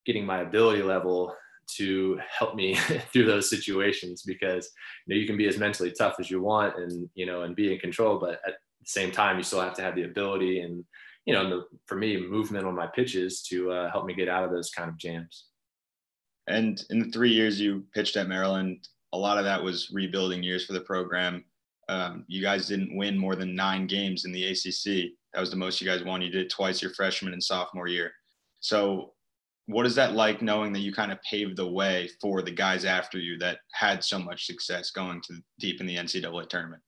[0.06, 1.34] getting my ability level
[1.76, 2.74] to help me
[3.12, 4.70] through those situations because
[5.06, 7.56] you know you can be as mentally tough as you want and you know and
[7.56, 10.60] be in control but at the same time you still have to have the ability
[10.60, 10.84] and
[11.26, 14.44] you know, the, for me, movement on my pitches to uh, help me get out
[14.44, 15.46] of those kind of jams.
[16.46, 20.42] And in the three years you pitched at Maryland, a lot of that was rebuilding
[20.42, 21.44] years for the program.
[21.88, 25.12] Um, you guys didn't win more than nine games in the ACC.
[25.32, 26.22] That was the most you guys won.
[26.22, 28.12] You did twice your freshman and sophomore year.
[28.60, 29.12] So,
[29.66, 32.84] what is that like knowing that you kind of paved the way for the guys
[32.84, 36.82] after you that had so much success going to deep in the NCAA tournament?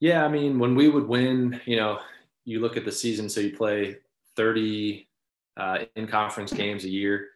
[0.00, 1.98] Yeah, I mean, when we would win, you know,
[2.46, 3.96] you look at the season, so you play
[4.36, 5.06] 30
[5.58, 7.28] uh, in conference games a year,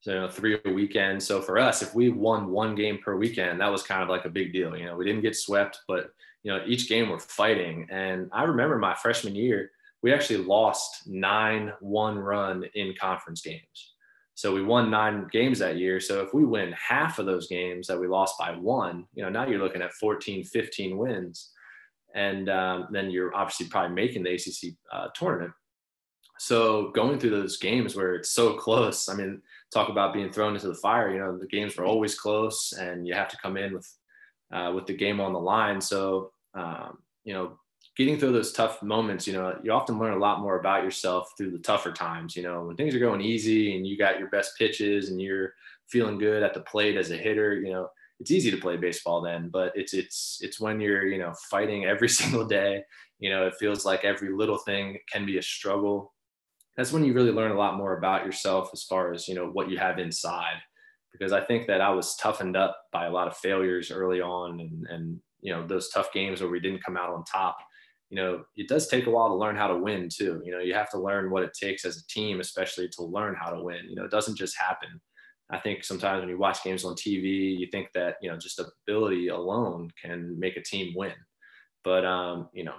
[0.00, 1.22] so you know, three a weekend.
[1.22, 4.24] So for us, if we won one game per weekend, that was kind of like
[4.24, 4.76] a big deal.
[4.76, 6.12] You know, we didn't get swept, but
[6.44, 7.88] you know, each game we're fighting.
[7.90, 13.94] And I remember my freshman year, we actually lost nine one run in conference games.
[14.36, 15.98] So we won nine games that year.
[15.98, 19.30] So if we win half of those games that we lost by one, you know,
[19.30, 21.50] now you're looking at 14, 15 wins
[22.16, 25.52] and um, then you're obviously probably making the ACC uh, tournament.
[26.38, 29.40] So going through those games where it's so close, I mean,
[29.72, 31.12] talk about being thrown into the fire.
[31.12, 33.88] You know, the games were always close, and you have to come in with
[34.52, 35.80] uh, with the game on the line.
[35.80, 37.58] So um, you know,
[37.96, 41.32] getting through those tough moments, you know, you often learn a lot more about yourself
[41.36, 42.34] through the tougher times.
[42.34, 45.52] You know, when things are going easy and you got your best pitches and you're
[45.88, 49.20] feeling good at the plate as a hitter, you know, it's easy to play baseball
[49.20, 49.50] then.
[49.52, 52.82] But it's it's it's when you're you know fighting every single day.
[53.18, 56.12] You know, it feels like every little thing can be a struggle
[56.76, 59.48] that's when you really learn a lot more about yourself as far as you know
[59.48, 60.60] what you have inside
[61.12, 64.60] because i think that i was toughened up by a lot of failures early on
[64.60, 67.56] and and you know those tough games where we didn't come out on top
[68.10, 70.60] you know it does take a while to learn how to win too you know
[70.60, 73.62] you have to learn what it takes as a team especially to learn how to
[73.62, 75.00] win you know it doesn't just happen
[75.50, 78.60] i think sometimes when you watch games on tv you think that you know just
[78.60, 81.14] ability alone can make a team win
[81.84, 82.74] but um you know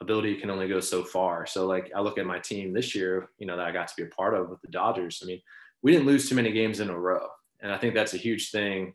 [0.00, 1.46] ability can only go so far.
[1.46, 3.96] So like I look at my team this year, you know, that I got to
[3.96, 5.20] be a part of with the Dodgers.
[5.22, 5.40] I mean,
[5.82, 7.26] we didn't lose too many games in a row.
[7.60, 8.94] And I think that's a huge thing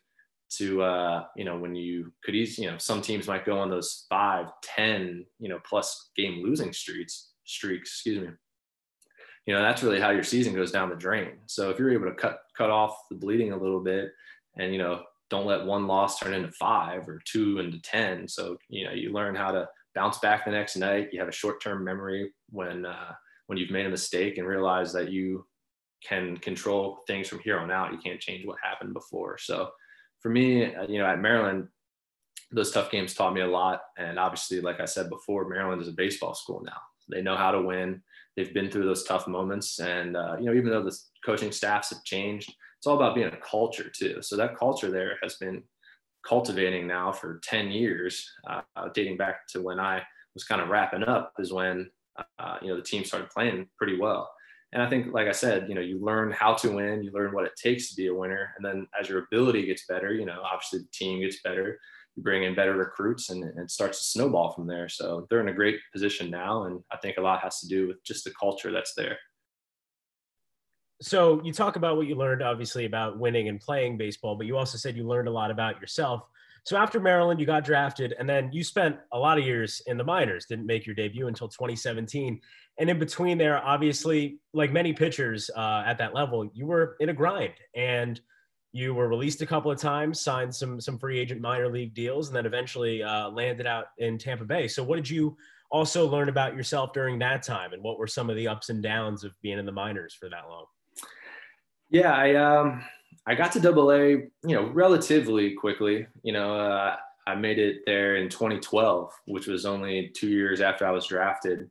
[0.58, 3.70] to uh, you know, when you could easily, you know, some teams might go on
[3.70, 8.30] those five, ten, you know, plus game losing streaks, streaks, excuse me.
[9.46, 11.34] You know, that's really how your season goes down the drain.
[11.48, 14.12] So if you're able to cut cut off the bleeding a little bit
[14.58, 18.28] and you know, don't let one loss turn into five or two into ten.
[18.28, 21.10] So, you know, you learn how to bounce back the next night.
[21.12, 23.13] You have a short-term memory when uh,
[23.48, 25.46] when you've made a mistake and realize that you
[26.08, 27.92] can control things from here on out.
[27.92, 29.38] You can't change what happened before.
[29.38, 29.72] So
[30.20, 31.68] for me, uh, you know, at Maryland,
[32.52, 33.82] those tough games taught me a lot.
[33.98, 36.78] And obviously, like I said before, Maryland is a baseball school now.
[37.10, 38.02] They know how to win.
[38.36, 41.92] They've been through those tough moments, and uh, you know, even though the coaching staffs
[41.92, 44.22] have changed, it's all about being a culture too.
[44.22, 45.63] So that culture there has been
[46.28, 48.62] cultivating now for 10 years, uh,
[48.94, 50.02] dating back to when I
[50.34, 51.89] was kind of wrapping up, is when
[52.39, 54.32] uh, you know the team started playing pretty well.
[54.72, 57.34] And I think, like I said, you know, you learn how to win, you learn
[57.34, 60.26] what it takes to be a winner, and then as your ability gets better, you
[60.26, 61.80] know, obviously the team gets better.
[62.15, 64.88] You bring in better recruits, and, it starts to snowball from there.
[64.89, 67.88] So they're in a great position now, and I think a lot has to do
[67.88, 69.17] with just the culture that's there.
[71.04, 74.58] So you talk about what you learned obviously about winning and playing baseball but you
[74.58, 76.23] also said you learned a lot about yourself.
[76.63, 79.97] So after maryland you got drafted and then you spent a lot of years in
[79.97, 82.39] the minors didn't make your debut until 2017
[82.80, 87.10] and in between there obviously like many pitchers uh, at that level you were in
[87.10, 87.54] a grind.
[87.76, 88.21] And
[88.74, 92.28] you were released a couple of times signed some some free agent minor league deals
[92.28, 95.38] and then eventually uh, landed out in tampa bay so what did you
[95.70, 98.84] also learn about yourself during that time and what were some of the ups and
[98.84, 100.66] downs of being in the minors for that long
[101.94, 102.84] yeah, I um
[103.28, 106.08] I got to double A, you know, relatively quickly.
[106.24, 106.96] You know, uh,
[107.28, 111.70] I made it there in 2012, which was only two years after I was drafted.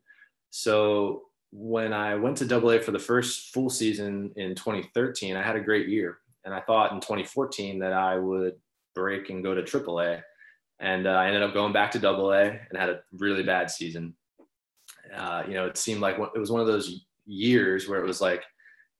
[0.50, 5.42] So when I went to double A for the first full season in 2013, I
[5.42, 6.18] had a great year.
[6.44, 8.54] And I thought in 2014 that I would
[8.94, 10.22] break and go to triple A.
[10.80, 13.70] And uh, I ended up going back to double A and had a really bad
[13.70, 14.14] season.
[15.14, 18.20] Uh, you know, it seemed like it was one of those years where it was
[18.20, 18.42] like,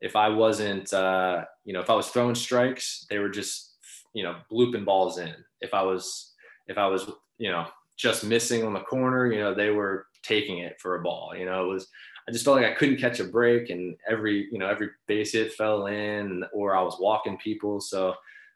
[0.01, 3.77] if I wasn't, uh, you know, if I was throwing strikes, they were just,
[4.15, 5.33] you know, blooping balls in.
[5.61, 6.33] If I was,
[6.67, 10.59] if I was, you know, just missing on the corner, you know, they were taking
[10.59, 11.35] it for a ball.
[11.37, 11.89] You know, it was,
[12.29, 15.33] I just felt like I couldn't catch a break, and every, you know, every base
[15.33, 17.81] hit fell in, or I was walking people.
[17.81, 18.15] So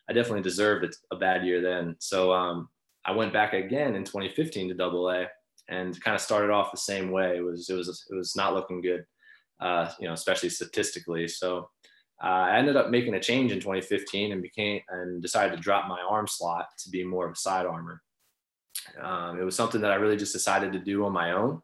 [0.08, 1.96] I definitely deserved a bad year then.
[1.98, 2.68] So um,
[3.04, 5.26] I went back again in 2015 to Double A,
[5.68, 7.36] and kind of started off the same way.
[7.36, 9.04] It was, it was, it was not looking good
[9.60, 11.28] uh, you know, especially statistically.
[11.28, 11.70] So
[12.22, 15.88] uh, I ended up making a change in 2015 and became and decided to drop
[15.88, 18.02] my arm slot to be more of a side armor.
[19.00, 21.62] Um, it was something that I really just decided to do on my own.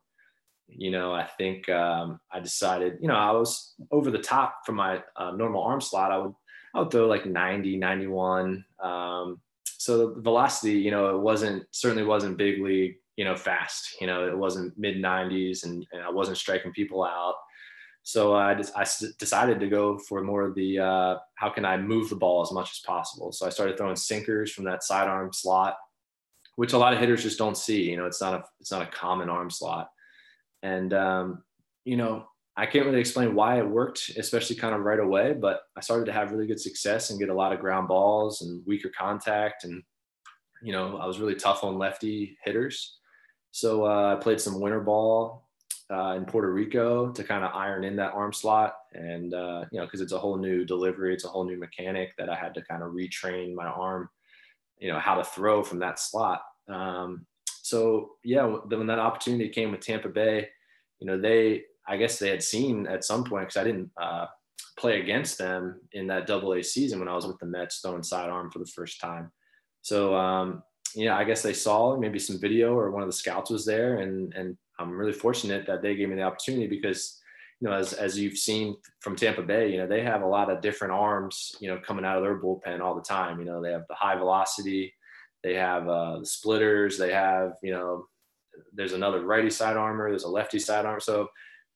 [0.68, 4.76] You know, I think um, I decided, you know, I was over the top from
[4.76, 6.10] my uh, normal arm slot.
[6.10, 6.32] I would,
[6.74, 8.64] I would throw like 90, 91.
[8.82, 13.96] Um, so the velocity, you know, it wasn't certainly wasn't big league, you know, fast.
[14.00, 17.34] You know, it wasn't mid 90s, and, and I wasn't striking people out.
[18.04, 18.84] So I just I
[19.18, 22.52] decided to go for more of the uh, how can I move the ball as
[22.52, 23.32] much as possible.
[23.32, 25.76] So I started throwing sinkers from that sidearm slot,
[26.56, 27.90] which a lot of hitters just don't see.
[27.90, 29.88] You know, it's not a it's not a common arm slot,
[30.62, 31.42] and um,
[31.84, 35.32] you know I can't really explain why it worked, especially kind of right away.
[35.32, 38.42] But I started to have really good success and get a lot of ground balls
[38.42, 39.82] and weaker contact, and
[40.62, 42.98] you know I was really tough on lefty hitters.
[43.50, 45.46] So uh, I played some winter ball
[45.92, 48.74] uh, in Puerto Rico to kind of iron in that arm slot.
[48.94, 52.16] And, uh, you know, because it's a whole new delivery, it's a whole new mechanic
[52.16, 54.08] that I had to kind of retrain my arm,
[54.78, 56.42] you know, how to throw from that slot.
[56.68, 57.26] Um,
[57.72, 60.46] so yeah, when that opportunity came with Tampa Bay,
[61.00, 64.26] you know, they I guess they had seen at some point because I didn't uh,
[64.78, 68.02] play against them in that Double A season when I was with the Mets throwing
[68.02, 69.32] sidearm for the first time.
[69.80, 70.62] So um,
[70.94, 74.00] yeah, I guess they saw maybe some video or one of the scouts was there,
[74.00, 77.18] and and I'm really fortunate that they gave me the opportunity because
[77.58, 80.50] you know as as you've seen from Tampa Bay, you know they have a lot
[80.50, 83.38] of different arms, you know, coming out of their bullpen all the time.
[83.38, 84.92] You know, they have the high velocity,
[85.42, 88.06] they have uh, splitters, they have you know,
[88.72, 91.28] there's another righty side armor, there's a lefty side armor, so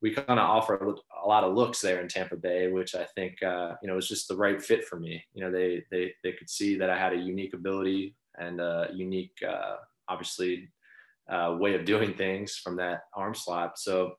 [0.03, 3.43] we kind of offer a lot of looks there in Tampa Bay, which I think
[3.43, 5.25] uh, you know was just the right fit for me.
[5.33, 8.89] You know, they they they could see that I had a unique ability and a
[8.95, 9.77] unique, uh,
[10.09, 10.69] obviously,
[11.29, 13.79] uh, way of doing things from that arm slot.
[13.79, 14.13] So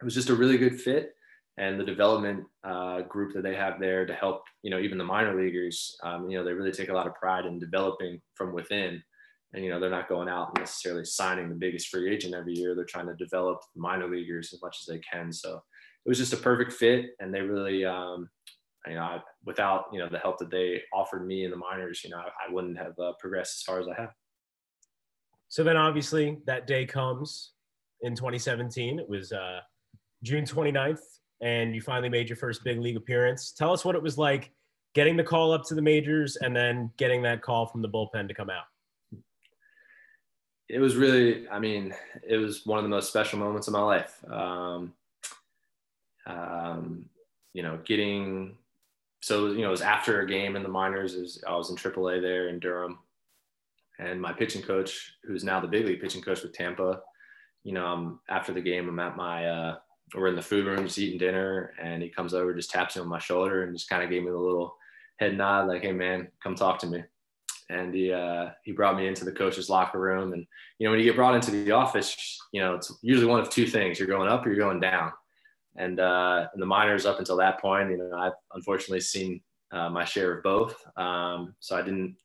[0.00, 1.15] it was just a really good fit.
[1.58, 5.04] And the development uh, group that they have there to help, you know, even the
[5.04, 8.52] minor leaguers, um, you know, they really take a lot of pride in developing from
[8.52, 9.02] within.
[9.54, 12.74] And, you know, they're not going out necessarily signing the biggest free agent every year.
[12.74, 15.32] They're trying to develop minor leaguers as much as they can.
[15.32, 15.62] So
[16.04, 17.06] it was just a perfect fit.
[17.20, 18.28] And they really, um,
[18.86, 22.02] you know, I, without you know the help that they offered me in the minors,
[22.04, 24.10] you know, I, I wouldn't have uh, progressed as far as I have.
[25.48, 27.52] So then, obviously, that day comes
[28.02, 28.98] in 2017.
[28.98, 29.60] It was uh,
[30.22, 31.00] June 29th,
[31.40, 33.52] and you finally made your first big league appearance.
[33.52, 34.50] Tell us what it was like
[34.94, 38.28] getting the call up to the majors and then getting that call from the bullpen
[38.28, 38.64] to come out.
[40.68, 41.94] It was really, I mean,
[42.26, 44.24] it was one of the most special moments of my life.
[44.28, 44.94] Um,
[46.26, 47.06] um,
[47.52, 48.56] you know, getting
[49.20, 51.14] so you know it was after a game in the minors.
[51.14, 52.98] Was, I was in AAA there in Durham,
[53.98, 57.00] and my pitching coach, who's now the big league pitching coach with Tampa,
[57.62, 59.76] you know, I'm, after the game, I'm at my uh,
[60.14, 63.02] we're in the food room just eating dinner, and he comes over, just taps me
[63.02, 64.76] on my shoulder, and just kind of gave me the little
[65.16, 67.02] head nod, like, "Hey man, come talk to me."
[67.68, 70.46] And he uh, he brought me into the coach's locker room, and
[70.78, 73.50] you know when you get brought into the office, you know it's usually one of
[73.50, 75.12] two things: you're going up or you're going down
[75.78, 79.40] and uh, the minors up until that point, you know, I've unfortunately seen
[79.72, 80.82] uh, my share of both.
[80.96, 82.16] Um, so I didn't,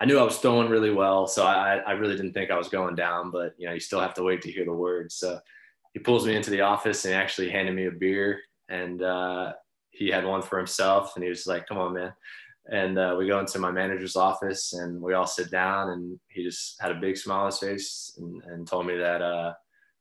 [0.00, 1.26] I knew I was throwing really well.
[1.26, 4.00] So I, I really didn't think I was going down, but you know, you still
[4.00, 5.14] have to wait to hear the words.
[5.14, 5.38] So
[5.96, 9.54] he pulls me into the office and actually handed me a beer and uh,
[9.88, 12.12] he had one for himself and he was like, come on, man.
[12.70, 16.44] And uh, we go into my manager's office and we all sit down and he
[16.44, 19.54] just had a big smile on his face and, and told me that, uh,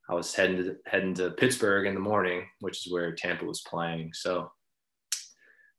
[0.09, 3.61] I was heading to heading to Pittsburgh in the morning, which is where Tampa was
[3.61, 4.11] playing.
[4.13, 4.51] So,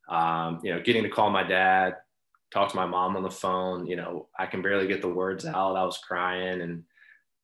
[0.09, 1.97] um, you know, getting to call my dad,
[2.51, 3.87] talk to my mom on the phone.
[3.87, 5.77] You know, I can barely get the words out.
[5.77, 6.85] I was crying, and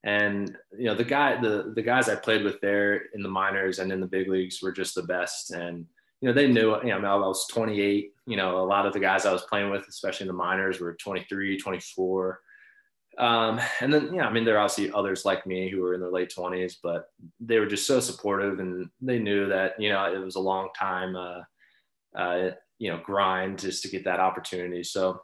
[0.05, 3.79] and you know, the guy, the the guys I played with there in the minors
[3.79, 5.53] and in the big leagues were just the best.
[5.53, 5.87] And
[6.21, 6.77] you know, they knew.
[6.83, 8.13] You know, I was 28.
[8.27, 10.81] You know, a lot of the guys I was playing with, especially in the minors,
[10.81, 12.41] were 23, 24
[13.19, 16.01] um, and then, yeah, I mean, there are obviously others like me who were in
[16.01, 17.07] their late 20s, but
[17.41, 20.71] they were just so supportive and they knew that, you know, it was a long
[20.79, 21.41] time, uh,
[22.17, 24.83] uh, you know, grind just to get that opportunity.
[24.83, 25.21] So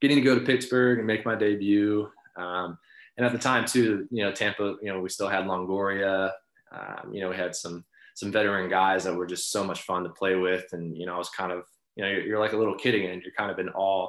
[0.00, 2.08] getting to go to Pittsburgh and make my debut.
[2.36, 2.78] Um,
[3.18, 6.30] and at the time too, you know, Tampa, you know, we still had Longoria,
[6.72, 10.04] um, you know, we had some, some veteran guys that were just so much fun
[10.04, 10.64] to play with.
[10.72, 11.64] And, you know, I was kind of,
[11.96, 13.20] you know, you're, you're like a little kid again.
[13.22, 14.08] You're kind of in awe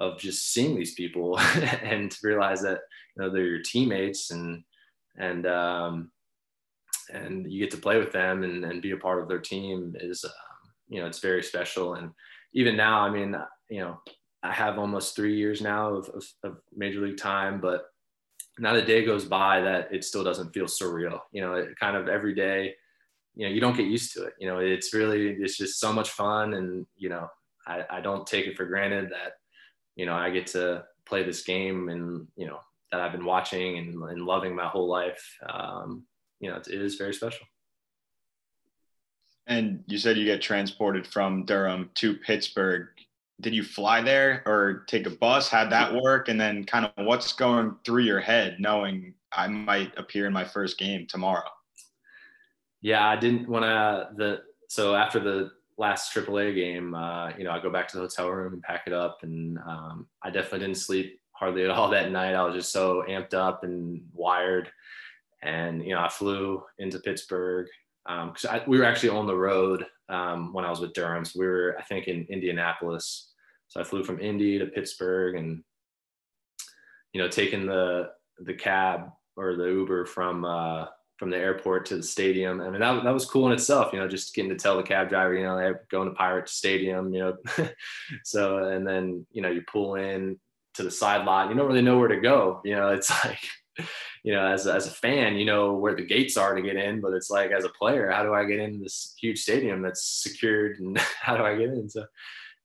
[0.00, 1.38] of just seeing these people
[1.82, 2.80] and to realize that
[3.14, 4.64] you know they're your teammates and
[5.18, 6.10] and um,
[7.12, 9.94] and you get to play with them and, and be a part of their team
[10.00, 10.30] is um,
[10.88, 12.10] you know it's very special and
[12.54, 13.36] even now i mean
[13.68, 14.00] you know
[14.42, 17.84] i have almost three years now of, of, of major league time but
[18.60, 21.96] not a day goes by that it still doesn't feel surreal you know it kind
[21.96, 22.74] of every day
[23.34, 25.92] you know you don't get used to it you know it's really it's just so
[25.92, 27.28] much fun and you know
[27.66, 29.32] I, I don't take it for granted that
[30.00, 32.58] you know, I get to play this game and, you know,
[32.90, 35.22] that I've been watching and, and loving my whole life.
[35.48, 36.04] Um,
[36.40, 37.46] you know, it, it is very special.
[39.46, 42.88] And you said you get transported from Durham to Pittsburgh.
[43.40, 45.48] Did you fly there or take a bus?
[45.48, 46.28] How'd that work?
[46.28, 50.44] And then kind of what's going through your head knowing I might appear in my
[50.44, 51.48] first game tomorrow?
[52.82, 57.50] Yeah, I didn't want to the so after the last AAA game, uh, you know,
[57.50, 60.60] I go back to the hotel room and pack it up, and um, I definitely
[60.60, 62.34] didn't sleep hardly at all that night.
[62.34, 64.70] I was just so amped up and wired,
[65.42, 67.66] and you know, I flew into Pittsburgh
[68.06, 71.24] because um, we were actually on the road um, when I was with Durham.
[71.24, 73.29] So we were, I think, in Indianapolis.
[73.70, 75.64] So I flew from Indy to Pittsburgh, and
[77.12, 80.86] you know, taking the the cab or the Uber from uh,
[81.20, 82.62] from the airport to the stadium.
[82.62, 84.82] I mean, that, that was cool in itself, you know, just getting to tell the
[84.82, 87.68] cab driver, you know, they're going to Pirate Stadium, you know.
[88.24, 90.40] so, and then, you know, you pull in
[90.76, 92.62] to the side lot, you don't really know where to go.
[92.64, 93.38] You know, it's like,
[94.24, 97.02] you know, as, as a fan, you know where the gates are to get in,
[97.02, 100.22] but it's like as a player, how do I get in this huge stadium that's
[100.22, 101.90] secured and how do I get in?
[101.90, 102.06] So,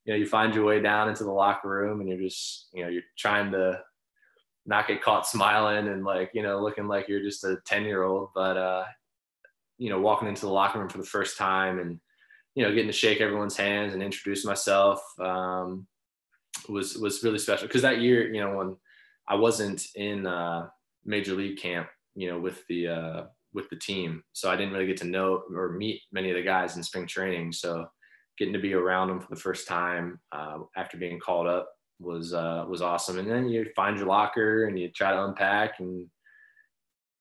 [0.06, 2.84] you know, you find your way down into the locker room and you're just, you
[2.84, 3.80] know, you're trying to
[4.66, 8.04] not get caught smiling and like, you know, looking like you're just a 10 year
[8.04, 8.86] old, but, uh,
[9.78, 12.00] you know, walking into the locker room for the first time and,
[12.54, 15.88] you know, getting to shake everyone's hands and introduce myself um,
[16.70, 18.78] was was really special because that year, you know, when
[19.28, 20.68] I wasn't in uh,
[21.04, 24.88] major league camp, you know, with the uh, with the team, so I didn't really
[24.88, 27.52] get to know or meet many of the guys in spring training.
[27.52, 27.88] So
[28.38, 31.70] getting to be around them for the first time uh, after being called up
[32.00, 33.20] was uh, was awesome.
[33.20, 36.08] And then you find your locker and you try to unpack and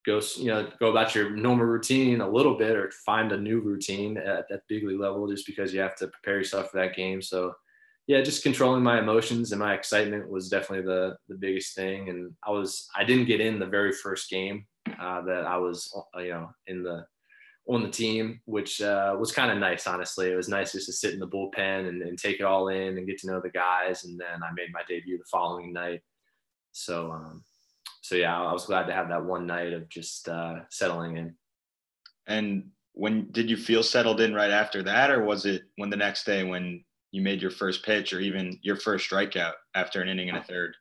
[0.04, 3.60] go you know go about your normal routine a little bit or find a new
[3.60, 6.94] routine at that big league level just because you have to prepare yourself for that
[6.94, 7.52] game so
[8.06, 12.32] yeah just controlling my emotions and my excitement was definitely the the biggest thing and
[12.46, 14.66] i was i didn't get in the very first game
[15.00, 17.04] uh, that i was uh, you know in the
[17.66, 20.92] on the team which uh, was kind of nice honestly it was nice just to
[20.92, 23.48] sit in the bullpen and, and take it all in and get to know the
[23.50, 26.02] guys and then i made my debut the following night
[26.72, 27.42] so um,
[28.04, 31.34] so yeah, I was glad to have that one night of just uh, settling in.
[32.26, 35.96] And when did you feel settled in right after that, or was it when the
[35.96, 40.10] next day when you made your first pitch, or even your first strikeout after an
[40.10, 40.76] inning and a third?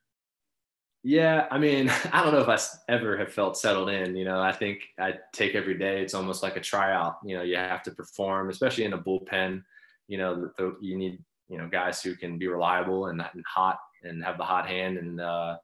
[1.03, 2.57] Yeah, I mean, I don't know if I
[2.91, 4.15] ever have felt settled in.
[4.15, 6.01] You know, I think I take every day.
[6.01, 7.17] It's almost like a tryout.
[7.25, 9.63] You know, you have to perform, especially in a bullpen.
[10.07, 10.49] You know,
[10.81, 14.67] you need you know guys who can be reliable and, hot and have the hot
[14.67, 15.57] hand and uh,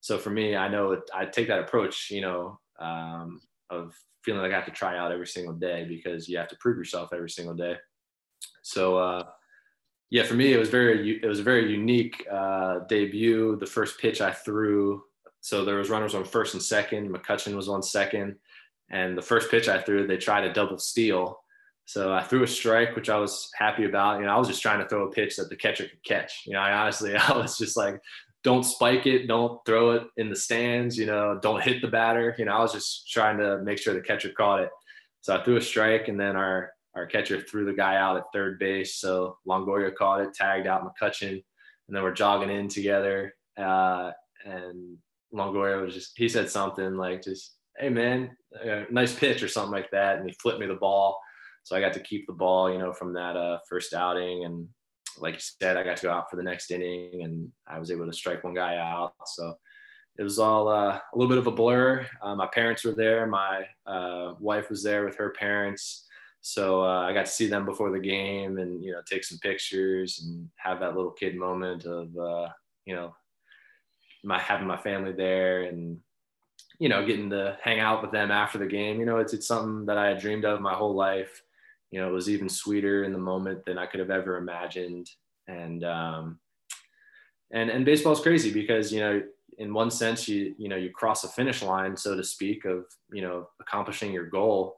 [0.00, 3.40] so for me, I know I take that approach, you know, um,
[3.70, 6.56] of feeling like I have to try out every single day because you have to
[6.60, 7.74] prove yourself every single day.
[8.62, 9.22] So, uh,
[10.10, 13.56] yeah, for me, it was very, it was a very unique uh, debut.
[13.56, 15.02] The first pitch I threw,
[15.40, 17.10] so there was runners on first and second.
[17.10, 18.36] McCutchen was on second,
[18.90, 21.40] and the first pitch I threw, they tried a double steal.
[21.86, 24.18] So I threw a strike, which I was happy about.
[24.18, 26.42] You know, I was just trying to throw a pitch that the catcher could catch.
[26.46, 28.00] You know, I honestly, I was just like,
[28.44, 32.34] don't spike it, don't throw it in the stands, you know, don't hit the batter.
[32.38, 34.70] You know, I was just trying to make sure the catcher caught it.
[35.22, 38.24] So I threw a strike and then our our catcher threw the guy out at
[38.32, 38.96] third base.
[38.96, 43.34] So Longoria caught it, tagged out McCutchen, and then we're jogging in together.
[43.56, 44.10] Uh,
[44.44, 44.96] and
[45.32, 48.30] Longoria was just he said something like just, hey man,
[48.90, 50.18] nice pitch or something like that.
[50.18, 51.20] And he flipped me the ball.
[51.62, 54.44] So I got to keep the ball, you know, from that uh, first outing.
[54.44, 54.68] And
[55.18, 57.90] like you said, I got to go out for the next inning and I was
[57.90, 59.14] able to strike one guy out.
[59.26, 59.54] So
[60.18, 62.06] it was all uh, a little bit of a blur.
[62.22, 63.26] Uh, my parents were there.
[63.26, 66.05] My uh, wife was there with her parents.
[66.46, 69.38] So uh, I got to see them before the game and, you know, take some
[69.38, 72.48] pictures and have that little kid moment of, uh,
[72.84, 73.14] you know,
[74.22, 75.98] my having my family there and,
[76.78, 79.00] you know, getting to hang out with them after the game.
[79.00, 81.42] You know, it's, it's something that I had dreamed of my whole life
[81.90, 85.08] you know, it was even sweeter in the moment than I could have ever imagined.
[85.48, 86.38] And, um,
[87.52, 89.22] and, and baseball is crazy because, you know,
[89.58, 92.84] in one sense, you, you know, you cross a finish line, so to speak, of,
[93.12, 94.76] you know, accomplishing your goal,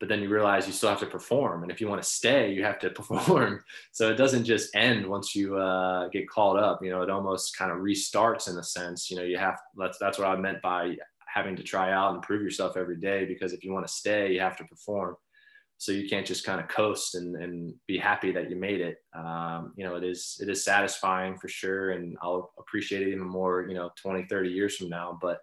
[0.00, 1.62] but then you realize you still have to perform.
[1.62, 3.62] And if you want to stay, you have to perform.
[3.92, 7.56] So it doesn't just end once you uh, get called up, you know, it almost
[7.56, 10.62] kind of restarts in a sense, you know, you have, that's, that's what I meant
[10.62, 10.96] by
[11.26, 14.32] having to try out and prove yourself every day, because if you want to stay,
[14.32, 15.16] you have to perform
[15.80, 18.98] so you can't just kind of coast and, and be happy that you made it
[19.14, 23.26] um, you know it is it is satisfying for sure and i'll appreciate it even
[23.26, 25.38] more you know 20 30 years from now but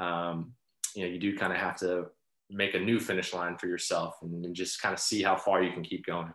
[0.00, 0.52] um,
[0.96, 2.06] you know you do kind of have to
[2.52, 5.62] make a new finish line for yourself and, and just kind of see how far
[5.62, 6.32] you can keep going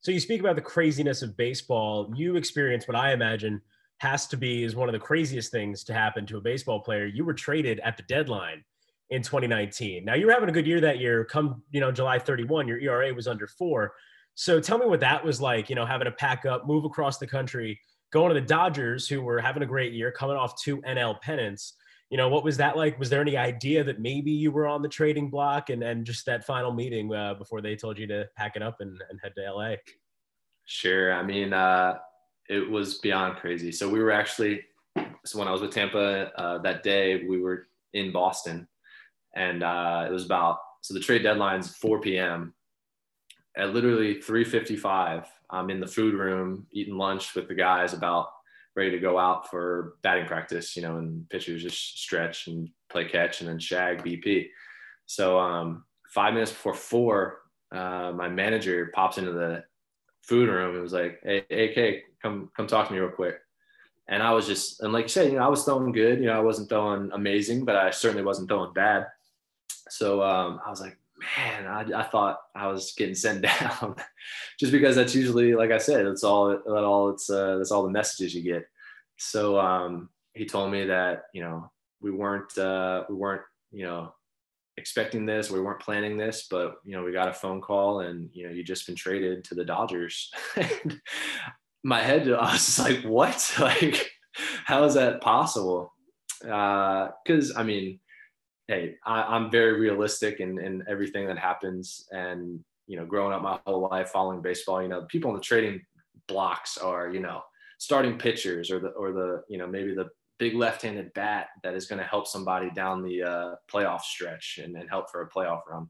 [0.00, 3.60] so you speak about the craziness of baseball you experience what i imagine
[3.98, 7.06] has to be is one of the craziest things to happen to a baseball player
[7.06, 8.62] you were traded at the deadline
[9.10, 10.04] in 2019.
[10.04, 11.24] Now you were having a good year that year.
[11.24, 13.94] Come, you know, July 31, your ERA was under four.
[14.34, 17.18] So tell me what that was like, you know, having to pack up, move across
[17.18, 17.80] the country,
[18.12, 21.74] going to the Dodgers, who were having a great year, coming off two NL pennants.
[22.10, 22.98] You know, what was that like?
[22.98, 26.24] Was there any idea that maybe you were on the trading block and, and just
[26.26, 29.32] that final meeting uh, before they told you to pack it up and, and head
[29.36, 29.74] to LA?
[30.64, 31.12] Sure.
[31.12, 31.98] I mean, uh,
[32.48, 33.72] it was beyond crazy.
[33.72, 34.62] So we were actually,
[35.24, 38.66] so when I was with Tampa uh, that day, we were in Boston
[39.34, 42.54] and uh, it was about so the trade deadline's 4 p.m.
[43.56, 48.28] At literally 3:55, I'm in the food room eating lunch with the guys, about
[48.78, 50.76] ready to go out for batting practice.
[50.76, 54.48] You know, and pitchers just stretch and play catch and then shag BP.
[55.06, 57.40] So um, five minutes before four,
[57.72, 59.64] uh, my manager pops into the
[60.22, 63.36] food room and was like, "Hey, AK, come come talk to me real quick."
[64.10, 66.18] And I was just, and like you said, you know, I was throwing good.
[66.18, 69.06] You know, I wasn't throwing amazing, but I certainly wasn't throwing bad.
[69.90, 73.96] So um, I was like, man, I, I thought I was getting sent down,
[74.58, 76.48] just because that's usually, like I said, that's all.
[76.48, 78.66] That all it's uh, that's all the messages you get.
[79.16, 83.42] So um, he told me that you know we weren't uh, we weren't
[83.72, 84.14] you know
[84.76, 88.30] expecting this, we weren't planning this, but you know we got a phone call and
[88.32, 90.30] you know you just been traded to the Dodgers.
[91.84, 93.54] My head, I was just like, what?
[93.60, 94.10] Like,
[94.64, 95.92] how is that possible?
[96.40, 97.98] Because uh, I mean
[98.68, 102.06] hey, I, am very realistic in, in everything that happens.
[102.12, 105.42] And, you know, growing up my whole life following baseball, you know, people in the
[105.42, 105.80] trading
[106.28, 107.42] blocks are, you know,
[107.78, 110.08] starting pitchers or the, or the, you know, maybe the
[110.38, 114.76] big left-handed bat that is going to help somebody down the uh, playoff stretch and,
[114.76, 115.88] and help for a playoff run.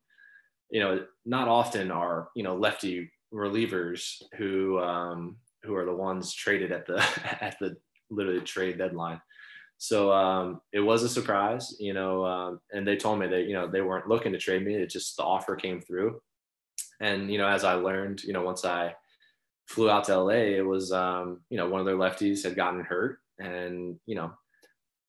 [0.70, 6.32] You know, not often are, you know, lefty relievers who, um, who are the ones
[6.32, 6.98] traded at the,
[7.40, 7.76] at the
[8.08, 9.20] literally trade deadline.
[9.78, 13.54] So um, it was a surprise, you know, um, and they told me that, you
[13.54, 14.74] know, they weren't looking to trade me.
[14.74, 16.20] It just the offer came through.
[17.00, 18.96] And, you know, as I learned, you know, once I
[19.68, 22.80] flew out to LA, it was, um, you know, one of their lefties had gotten
[22.80, 23.20] hurt.
[23.38, 24.32] And, you know,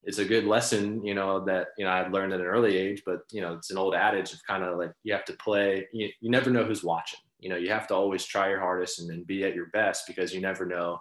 [0.04, 2.76] it's a good lesson, you know, that, you know, I had learned at an early
[2.76, 5.32] age, but, you know, it's an old adage of kind of like you have to
[5.34, 7.18] play, you, you never know who's watching.
[7.40, 10.06] You know, you have to always try your hardest and, and be at your best
[10.06, 11.00] because you never know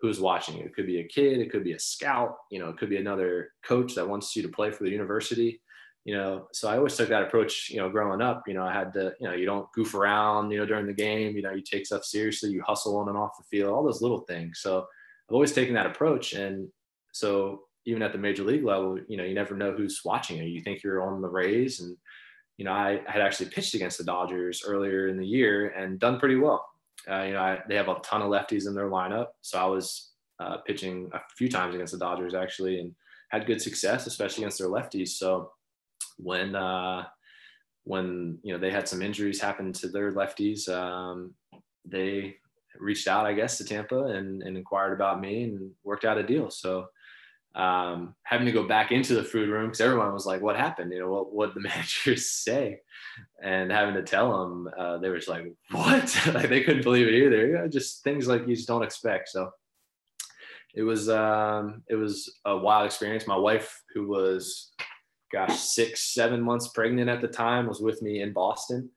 [0.00, 2.78] who's watching It could be a kid, it could be a scout, you know, it
[2.78, 5.60] could be another coach that wants you to play for the university,
[6.04, 6.46] you know.
[6.52, 8.44] So I always took that approach, you know, growing up.
[8.46, 10.94] You know, I had to, you know, you don't goof around, you know, during the
[10.94, 11.36] game.
[11.36, 14.02] You know, you take stuff seriously, you hustle on and off the field, all those
[14.02, 14.60] little things.
[14.62, 14.78] So
[15.28, 16.68] I've always taken that approach, and
[17.12, 20.44] so even at the major league level, you know, you never know who's watching you.
[20.44, 21.96] You think you're on the Rays, and
[22.56, 26.18] you know, I had actually pitched against the Dodgers earlier in the year and done
[26.18, 26.69] pretty well.
[27.08, 29.66] Uh, you know, I, they have a ton of lefties in their lineup, so I
[29.66, 32.94] was uh, pitching a few times against the Dodgers actually, and
[33.30, 35.10] had good success, especially against their lefties.
[35.10, 35.50] So
[36.18, 37.04] when uh,
[37.84, 41.34] when you know they had some injuries happen to their lefties, um,
[41.84, 42.36] they
[42.78, 46.22] reached out, I guess, to Tampa and, and inquired about me and worked out a
[46.22, 46.50] deal.
[46.50, 46.86] So
[47.54, 50.92] um, having to go back into the food room because everyone was like, "What happened?
[50.92, 52.80] You know, what what the managers say?"
[53.42, 57.08] And having to tell them, uh, they were just like, "What?" like they couldn't believe
[57.08, 57.46] it either.
[57.46, 59.28] You know, just things like you just don't expect.
[59.30, 59.50] So
[60.74, 63.26] it was um, it was a wild experience.
[63.26, 64.72] My wife, who was,
[65.32, 68.90] gosh, six seven months pregnant at the time, was with me in Boston,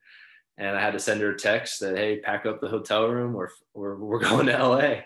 [0.59, 3.33] and I had to send her a text that, "Hey, pack up the hotel room.
[3.33, 5.01] We're we're, we're going to LA."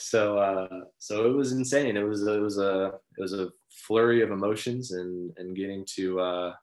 [0.00, 1.96] So uh, so it was insane.
[1.96, 3.50] It was it was a it was a
[3.86, 6.54] flurry of emotions and and getting to uh,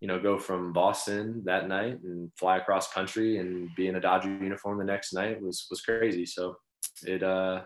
[0.00, 4.00] you know go from Boston that night and fly across country and be in a
[4.00, 6.26] Dodger uniform the next night was was crazy.
[6.26, 6.56] So
[7.02, 7.62] it uh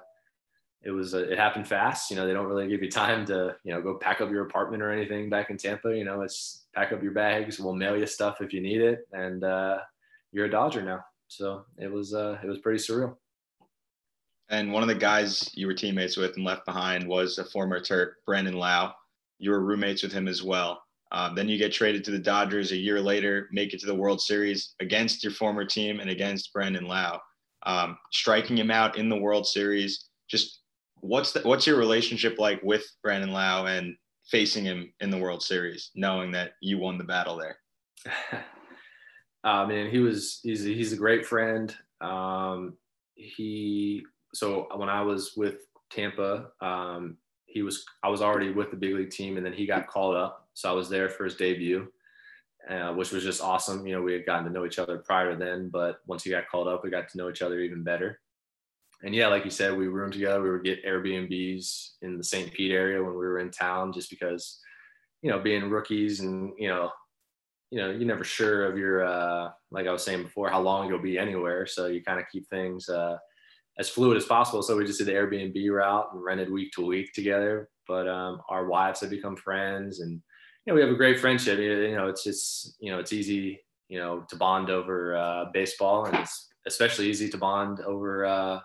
[0.85, 2.11] it was uh, it happened fast.
[2.11, 4.47] You know they don't really give you time to you know go pack up your
[4.47, 5.97] apartment or anything back in Tampa.
[5.97, 7.59] You know it's pack up your bags.
[7.59, 9.79] We'll mail you stuff if you need it, and uh,
[10.31, 11.01] you're a Dodger now.
[11.27, 13.16] So it was uh, it was pretty surreal.
[14.51, 17.81] And one of the guys you were teammates with and left behind was a former
[17.81, 18.93] Terp, Brandon Lowe.
[19.39, 20.83] You were roommates with him as well.
[21.13, 23.95] Um, then you get traded to the Dodgers a year later, make it to the
[23.95, 27.19] World Series against your former team and against Brandon Lowe,
[27.65, 30.09] Um, striking him out in the World Series.
[30.29, 30.61] Just
[31.01, 33.97] what's the, what's your relationship like with Brandon Lowe and
[34.31, 37.59] facing him in the World Series, knowing that you won the battle there?
[39.45, 41.75] I mean, he was he's he's a great friend.
[42.01, 42.77] Um,
[43.15, 47.16] he so when I was with Tampa, um,
[47.47, 50.16] he was I was already with the big league team, and then he got called
[50.16, 51.89] up, so I was there for his debut,
[52.68, 53.87] uh, which was just awesome.
[53.87, 56.31] You know, we had gotten to know each other prior to then, but once he
[56.31, 58.20] got called up, we got to know each other even better.
[59.03, 60.43] And yeah, like you said, we roomed together.
[60.43, 62.53] We would get Airbnbs in the St.
[62.53, 64.59] Pete area when we were in town, just because,
[65.22, 66.91] you know, being rookies and you know,
[67.70, 70.89] you know, you're never sure of your, uh, like I was saying before, how long
[70.89, 71.66] you'll be anywhere.
[71.66, 73.18] So you kind of keep things uh,
[73.79, 74.62] as fluid as possible.
[74.62, 77.68] So we just did the Airbnb route and rented week to week together.
[77.87, 80.20] But um, our wives have become friends, and you
[80.66, 81.59] know we have a great friendship.
[81.59, 86.05] You know, it's just you know it's easy you know to bond over uh, baseball,
[86.05, 88.61] and it's especially easy to bond over uh,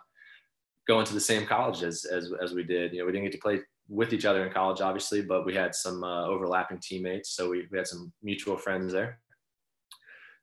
[0.87, 2.91] going to the same college as, as as we did.
[2.91, 5.53] You know, we didn't get to play with each other in college, obviously, but we
[5.53, 9.19] had some uh, overlapping teammates, so we, we had some mutual friends there.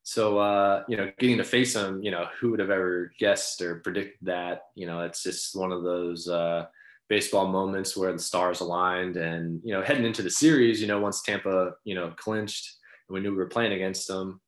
[0.03, 3.61] So uh, you know, getting to face him, you know, who would have ever guessed
[3.61, 4.63] or predicted that?
[4.75, 6.67] You know, it's just one of those uh,
[7.09, 9.17] baseball moments where the stars aligned.
[9.17, 12.77] And you know, heading into the series, you know, once Tampa, you know, clinched
[13.09, 14.41] and we knew we were playing against them,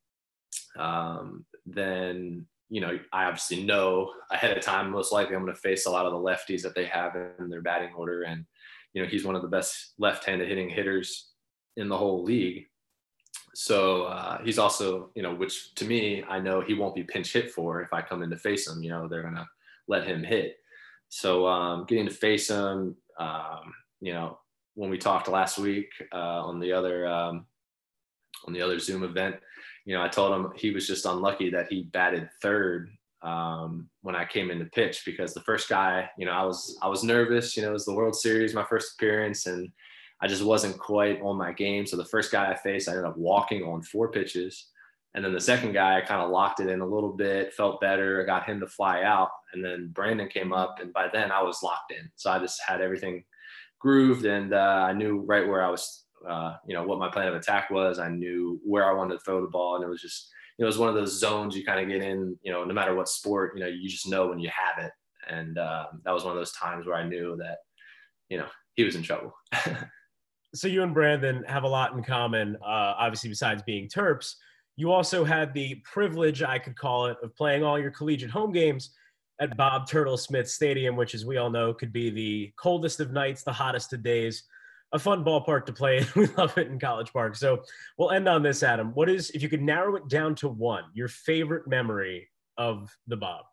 [0.78, 5.60] um, then you know, I obviously know ahead of time, most likely I'm going to
[5.60, 8.22] face a lot of the lefties that they have in their batting order.
[8.22, 8.46] And,
[8.94, 11.32] you know, he's one of the best left handed hitting hitters
[11.76, 12.64] in the whole league.
[13.54, 17.32] So uh, he's also, you know, which to me, I know he won't be pinch
[17.32, 18.82] hit for if I come in to face him.
[18.82, 19.48] You know, they're to
[19.88, 20.56] let him hit.
[21.08, 24.38] So um, getting to face him, um, you know,
[24.74, 27.46] when we talked last week uh, on the other um,
[28.46, 29.36] on the other Zoom event,
[29.84, 32.90] you know, I told him he was just unlucky that he batted third
[33.22, 36.78] um, when I came in to pitch because the first guy, you know, I was
[36.82, 37.56] I was nervous.
[37.56, 39.70] You know, it was the World Series, my first appearance, and
[40.22, 41.84] I just wasn't quite on my game.
[41.84, 44.68] So the first guy I faced, I ended up walking on four pitches.
[45.14, 47.80] And then the second guy, I kind of locked it in a little bit, felt
[47.80, 48.22] better.
[48.22, 49.30] I got him to fly out.
[49.52, 50.76] And then Brandon came up.
[50.80, 52.08] And by then I was locked in.
[52.14, 53.24] So I just had everything
[53.80, 57.26] grooved and uh, I knew right where I was, uh, you know, what my plan
[57.26, 57.98] of attack was.
[57.98, 59.74] I knew where I wanted to throw the ball.
[59.74, 61.88] And it was just, you know, it was one of those zones you kind of
[61.88, 64.50] get in, you know, no matter what sport, you know, you just know when you
[64.50, 64.92] have it.
[65.28, 67.58] And uh, that was one of those times where I knew that,
[68.28, 69.34] you know, he was in trouble.
[70.54, 74.34] so you and Brandon have a lot in common, uh, obviously, besides being Terps.
[74.76, 78.52] You also had the privilege, I could call it, of playing all your collegiate home
[78.52, 78.90] games
[79.40, 83.12] at Bob Turtle Smith Stadium, which, as we all know, could be the coldest of
[83.12, 84.44] nights, the hottest of days.
[84.92, 86.06] A fun ballpark to play.
[86.16, 87.34] we love it in College Park.
[87.36, 87.62] So
[87.96, 88.92] we'll end on this, Adam.
[88.94, 92.28] What is, if you could narrow it down to one, your favorite memory
[92.58, 93.46] of the Bob?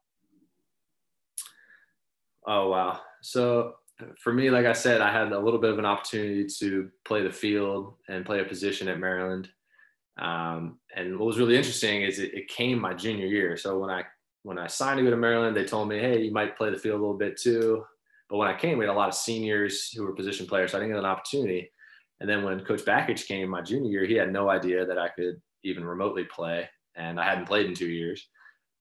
[2.45, 2.99] Oh, wow.
[3.21, 3.75] So
[4.17, 7.21] for me, like I said, I had a little bit of an opportunity to play
[7.21, 9.49] the field and play a position at Maryland.
[10.19, 13.55] Um, and what was really interesting is it, it, came my junior year.
[13.55, 14.03] So when I
[14.43, 16.77] when I signed to go to Maryland, they told me, hey, you might play the
[16.77, 17.83] field a little bit too.
[18.29, 20.77] But when I came, we had a lot of seniors who were position players, so
[20.77, 21.71] I didn't get an opportunity.
[22.19, 25.09] And then when Coach Bakich came my junior year, he had no idea that I
[25.09, 28.27] could even remotely play, and I hadn't played in two years.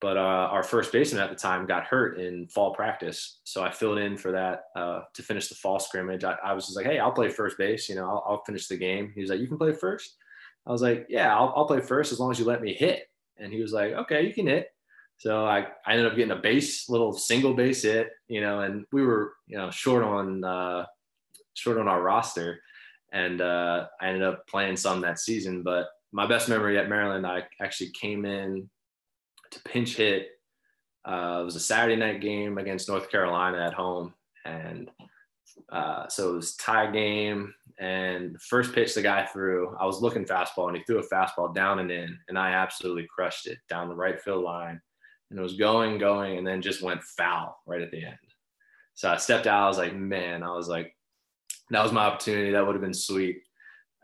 [0.00, 3.70] But uh, our first baseman at the time got hurt in fall practice, so I
[3.70, 6.22] filled in for that uh, to finish the fall scrimmage.
[6.22, 7.88] I, I, was just like, "Hey, I'll play first base.
[7.88, 10.14] You know, I'll, I'll, finish the game." He was like, "You can play first?
[10.66, 13.08] I was like, "Yeah, I'll, I'll, play first as long as you let me hit."
[13.38, 14.68] And he was like, "Okay, you can hit."
[15.16, 18.84] So I, I ended up getting a base, little single base hit, you know, and
[18.92, 20.86] we were, you know, short on uh,
[21.54, 22.60] short on our roster,
[23.12, 25.64] and uh, I ended up playing some that season.
[25.64, 28.70] But my best memory at Maryland, I actually came in
[29.50, 30.28] to pinch hit.
[31.04, 34.90] Uh, it was a Saturday night game against North Carolina at home, and
[35.70, 37.54] uh, so it was tie game.
[37.80, 41.08] And the first pitch the guy threw, I was looking fastball, and he threw a
[41.08, 44.80] fastball down and in, and I absolutely crushed it down the right field line.
[45.30, 48.16] And it was going, going, and then just went foul right at the end.
[48.94, 49.62] So I stepped out.
[49.62, 50.96] I was like, man, I was like,
[51.70, 52.50] that was my opportunity.
[52.50, 53.42] That would have been sweet.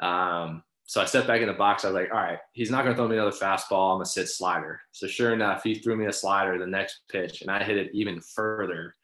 [0.01, 1.85] Um, so I stepped back in the box.
[1.85, 3.93] I was like, all right, he's not going to throw me another fastball.
[3.93, 4.81] I'm going to sit slider.
[4.93, 7.91] So sure enough, he threw me a slider the next pitch, and I hit it
[7.95, 8.95] even further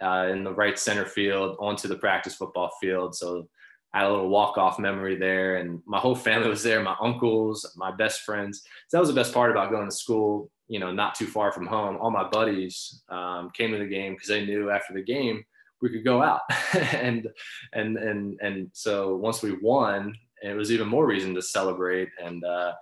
[0.00, 3.16] uh, in the right center field onto the practice football field.
[3.16, 3.48] So
[3.92, 6.80] I had a little walk off memory there, and my whole family was there.
[6.80, 8.62] My uncles, my best friends.
[8.88, 10.50] So that was the best part about going to school.
[10.68, 11.96] You know, not too far from home.
[11.96, 15.44] All my buddies um, came to the game because they knew after the game
[15.82, 16.40] we could go out
[16.74, 17.28] and
[17.72, 22.44] and and and so once we won it was even more reason to celebrate and
[22.44, 22.72] uh,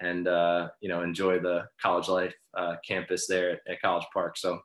[0.00, 4.36] and uh, you know enjoy the college life uh, campus there at, at, College Park.
[4.36, 4.60] So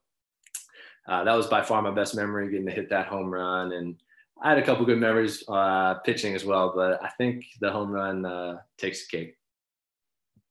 [1.07, 3.73] uh, that was by far my best memory, getting to hit that home run.
[3.73, 3.95] And
[4.41, 7.91] I had a couple good memories uh, pitching as well, but I think the home
[7.91, 9.35] run uh, takes the cake.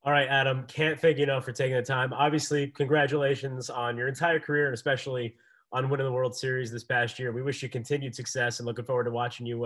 [0.05, 2.11] All right, Adam, can't thank you enough for taking the time.
[2.11, 5.35] Obviously, congratulations on your entire career and especially
[5.71, 7.31] on winning the World Series this past year.
[7.31, 9.59] We wish you continued success and looking forward to watching you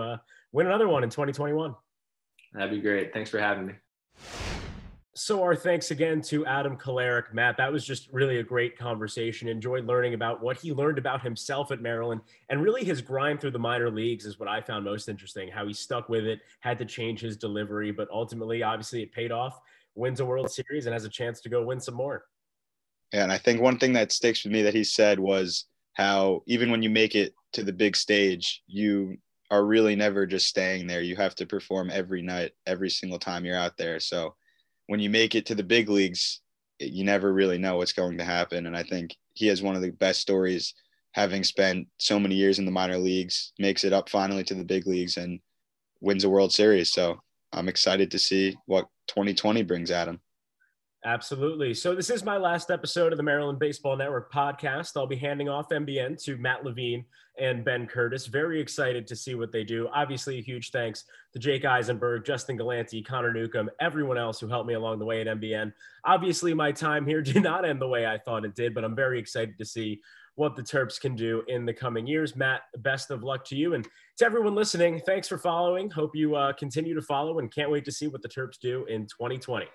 [0.52, 1.74] win another one in 2021.
[2.52, 3.12] That'd be great.
[3.12, 3.74] Thanks for having me.
[5.14, 7.34] So, our thanks again to Adam Kolarek.
[7.34, 9.48] Matt, that was just really a great conversation.
[9.48, 12.20] Enjoyed learning about what he learned about himself at Maryland
[12.50, 15.48] and really his grind through the minor leagues is what I found most interesting.
[15.48, 19.32] How he stuck with it, had to change his delivery, but ultimately, obviously, it paid
[19.32, 19.60] off.
[19.96, 22.26] Wins a World Series and has a chance to go win some more.
[23.12, 26.44] Yeah, and I think one thing that sticks with me that he said was how
[26.46, 29.16] even when you make it to the big stage, you
[29.50, 31.00] are really never just staying there.
[31.00, 33.98] You have to perform every night, every single time you're out there.
[34.00, 34.34] So
[34.86, 36.40] when you make it to the big leagues,
[36.78, 38.66] you never really know what's going to happen.
[38.66, 40.74] And I think he has one of the best stories,
[41.12, 44.64] having spent so many years in the minor leagues, makes it up finally to the
[44.64, 45.40] big leagues and
[46.00, 46.92] wins a World Series.
[46.92, 47.20] So
[47.52, 50.20] I'm excited to see what 2020 brings at him.
[51.04, 51.74] Absolutely.
[51.74, 54.96] So this is my last episode of the Maryland Baseball Network podcast.
[54.96, 57.04] I'll be handing off MBN to Matt Levine
[57.38, 58.26] and Ben Curtis.
[58.26, 59.88] Very excited to see what they do.
[59.94, 64.66] Obviously, a huge thanks to Jake Eisenberg, Justin Galanti, Connor Newcomb, everyone else who helped
[64.66, 65.72] me along the way at MBN.
[66.04, 68.96] Obviously, my time here did not end the way I thought it did, but I'm
[68.96, 70.00] very excited to see
[70.34, 72.34] what the Terps can do in the coming years.
[72.34, 73.74] Matt, best of luck to you.
[73.74, 73.86] And
[74.16, 75.90] to everyone listening, thanks for following.
[75.90, 78.84] Hope you uh, continue to follow and can't wait to see what the Terps do
[78.86, 79.66] in 2020.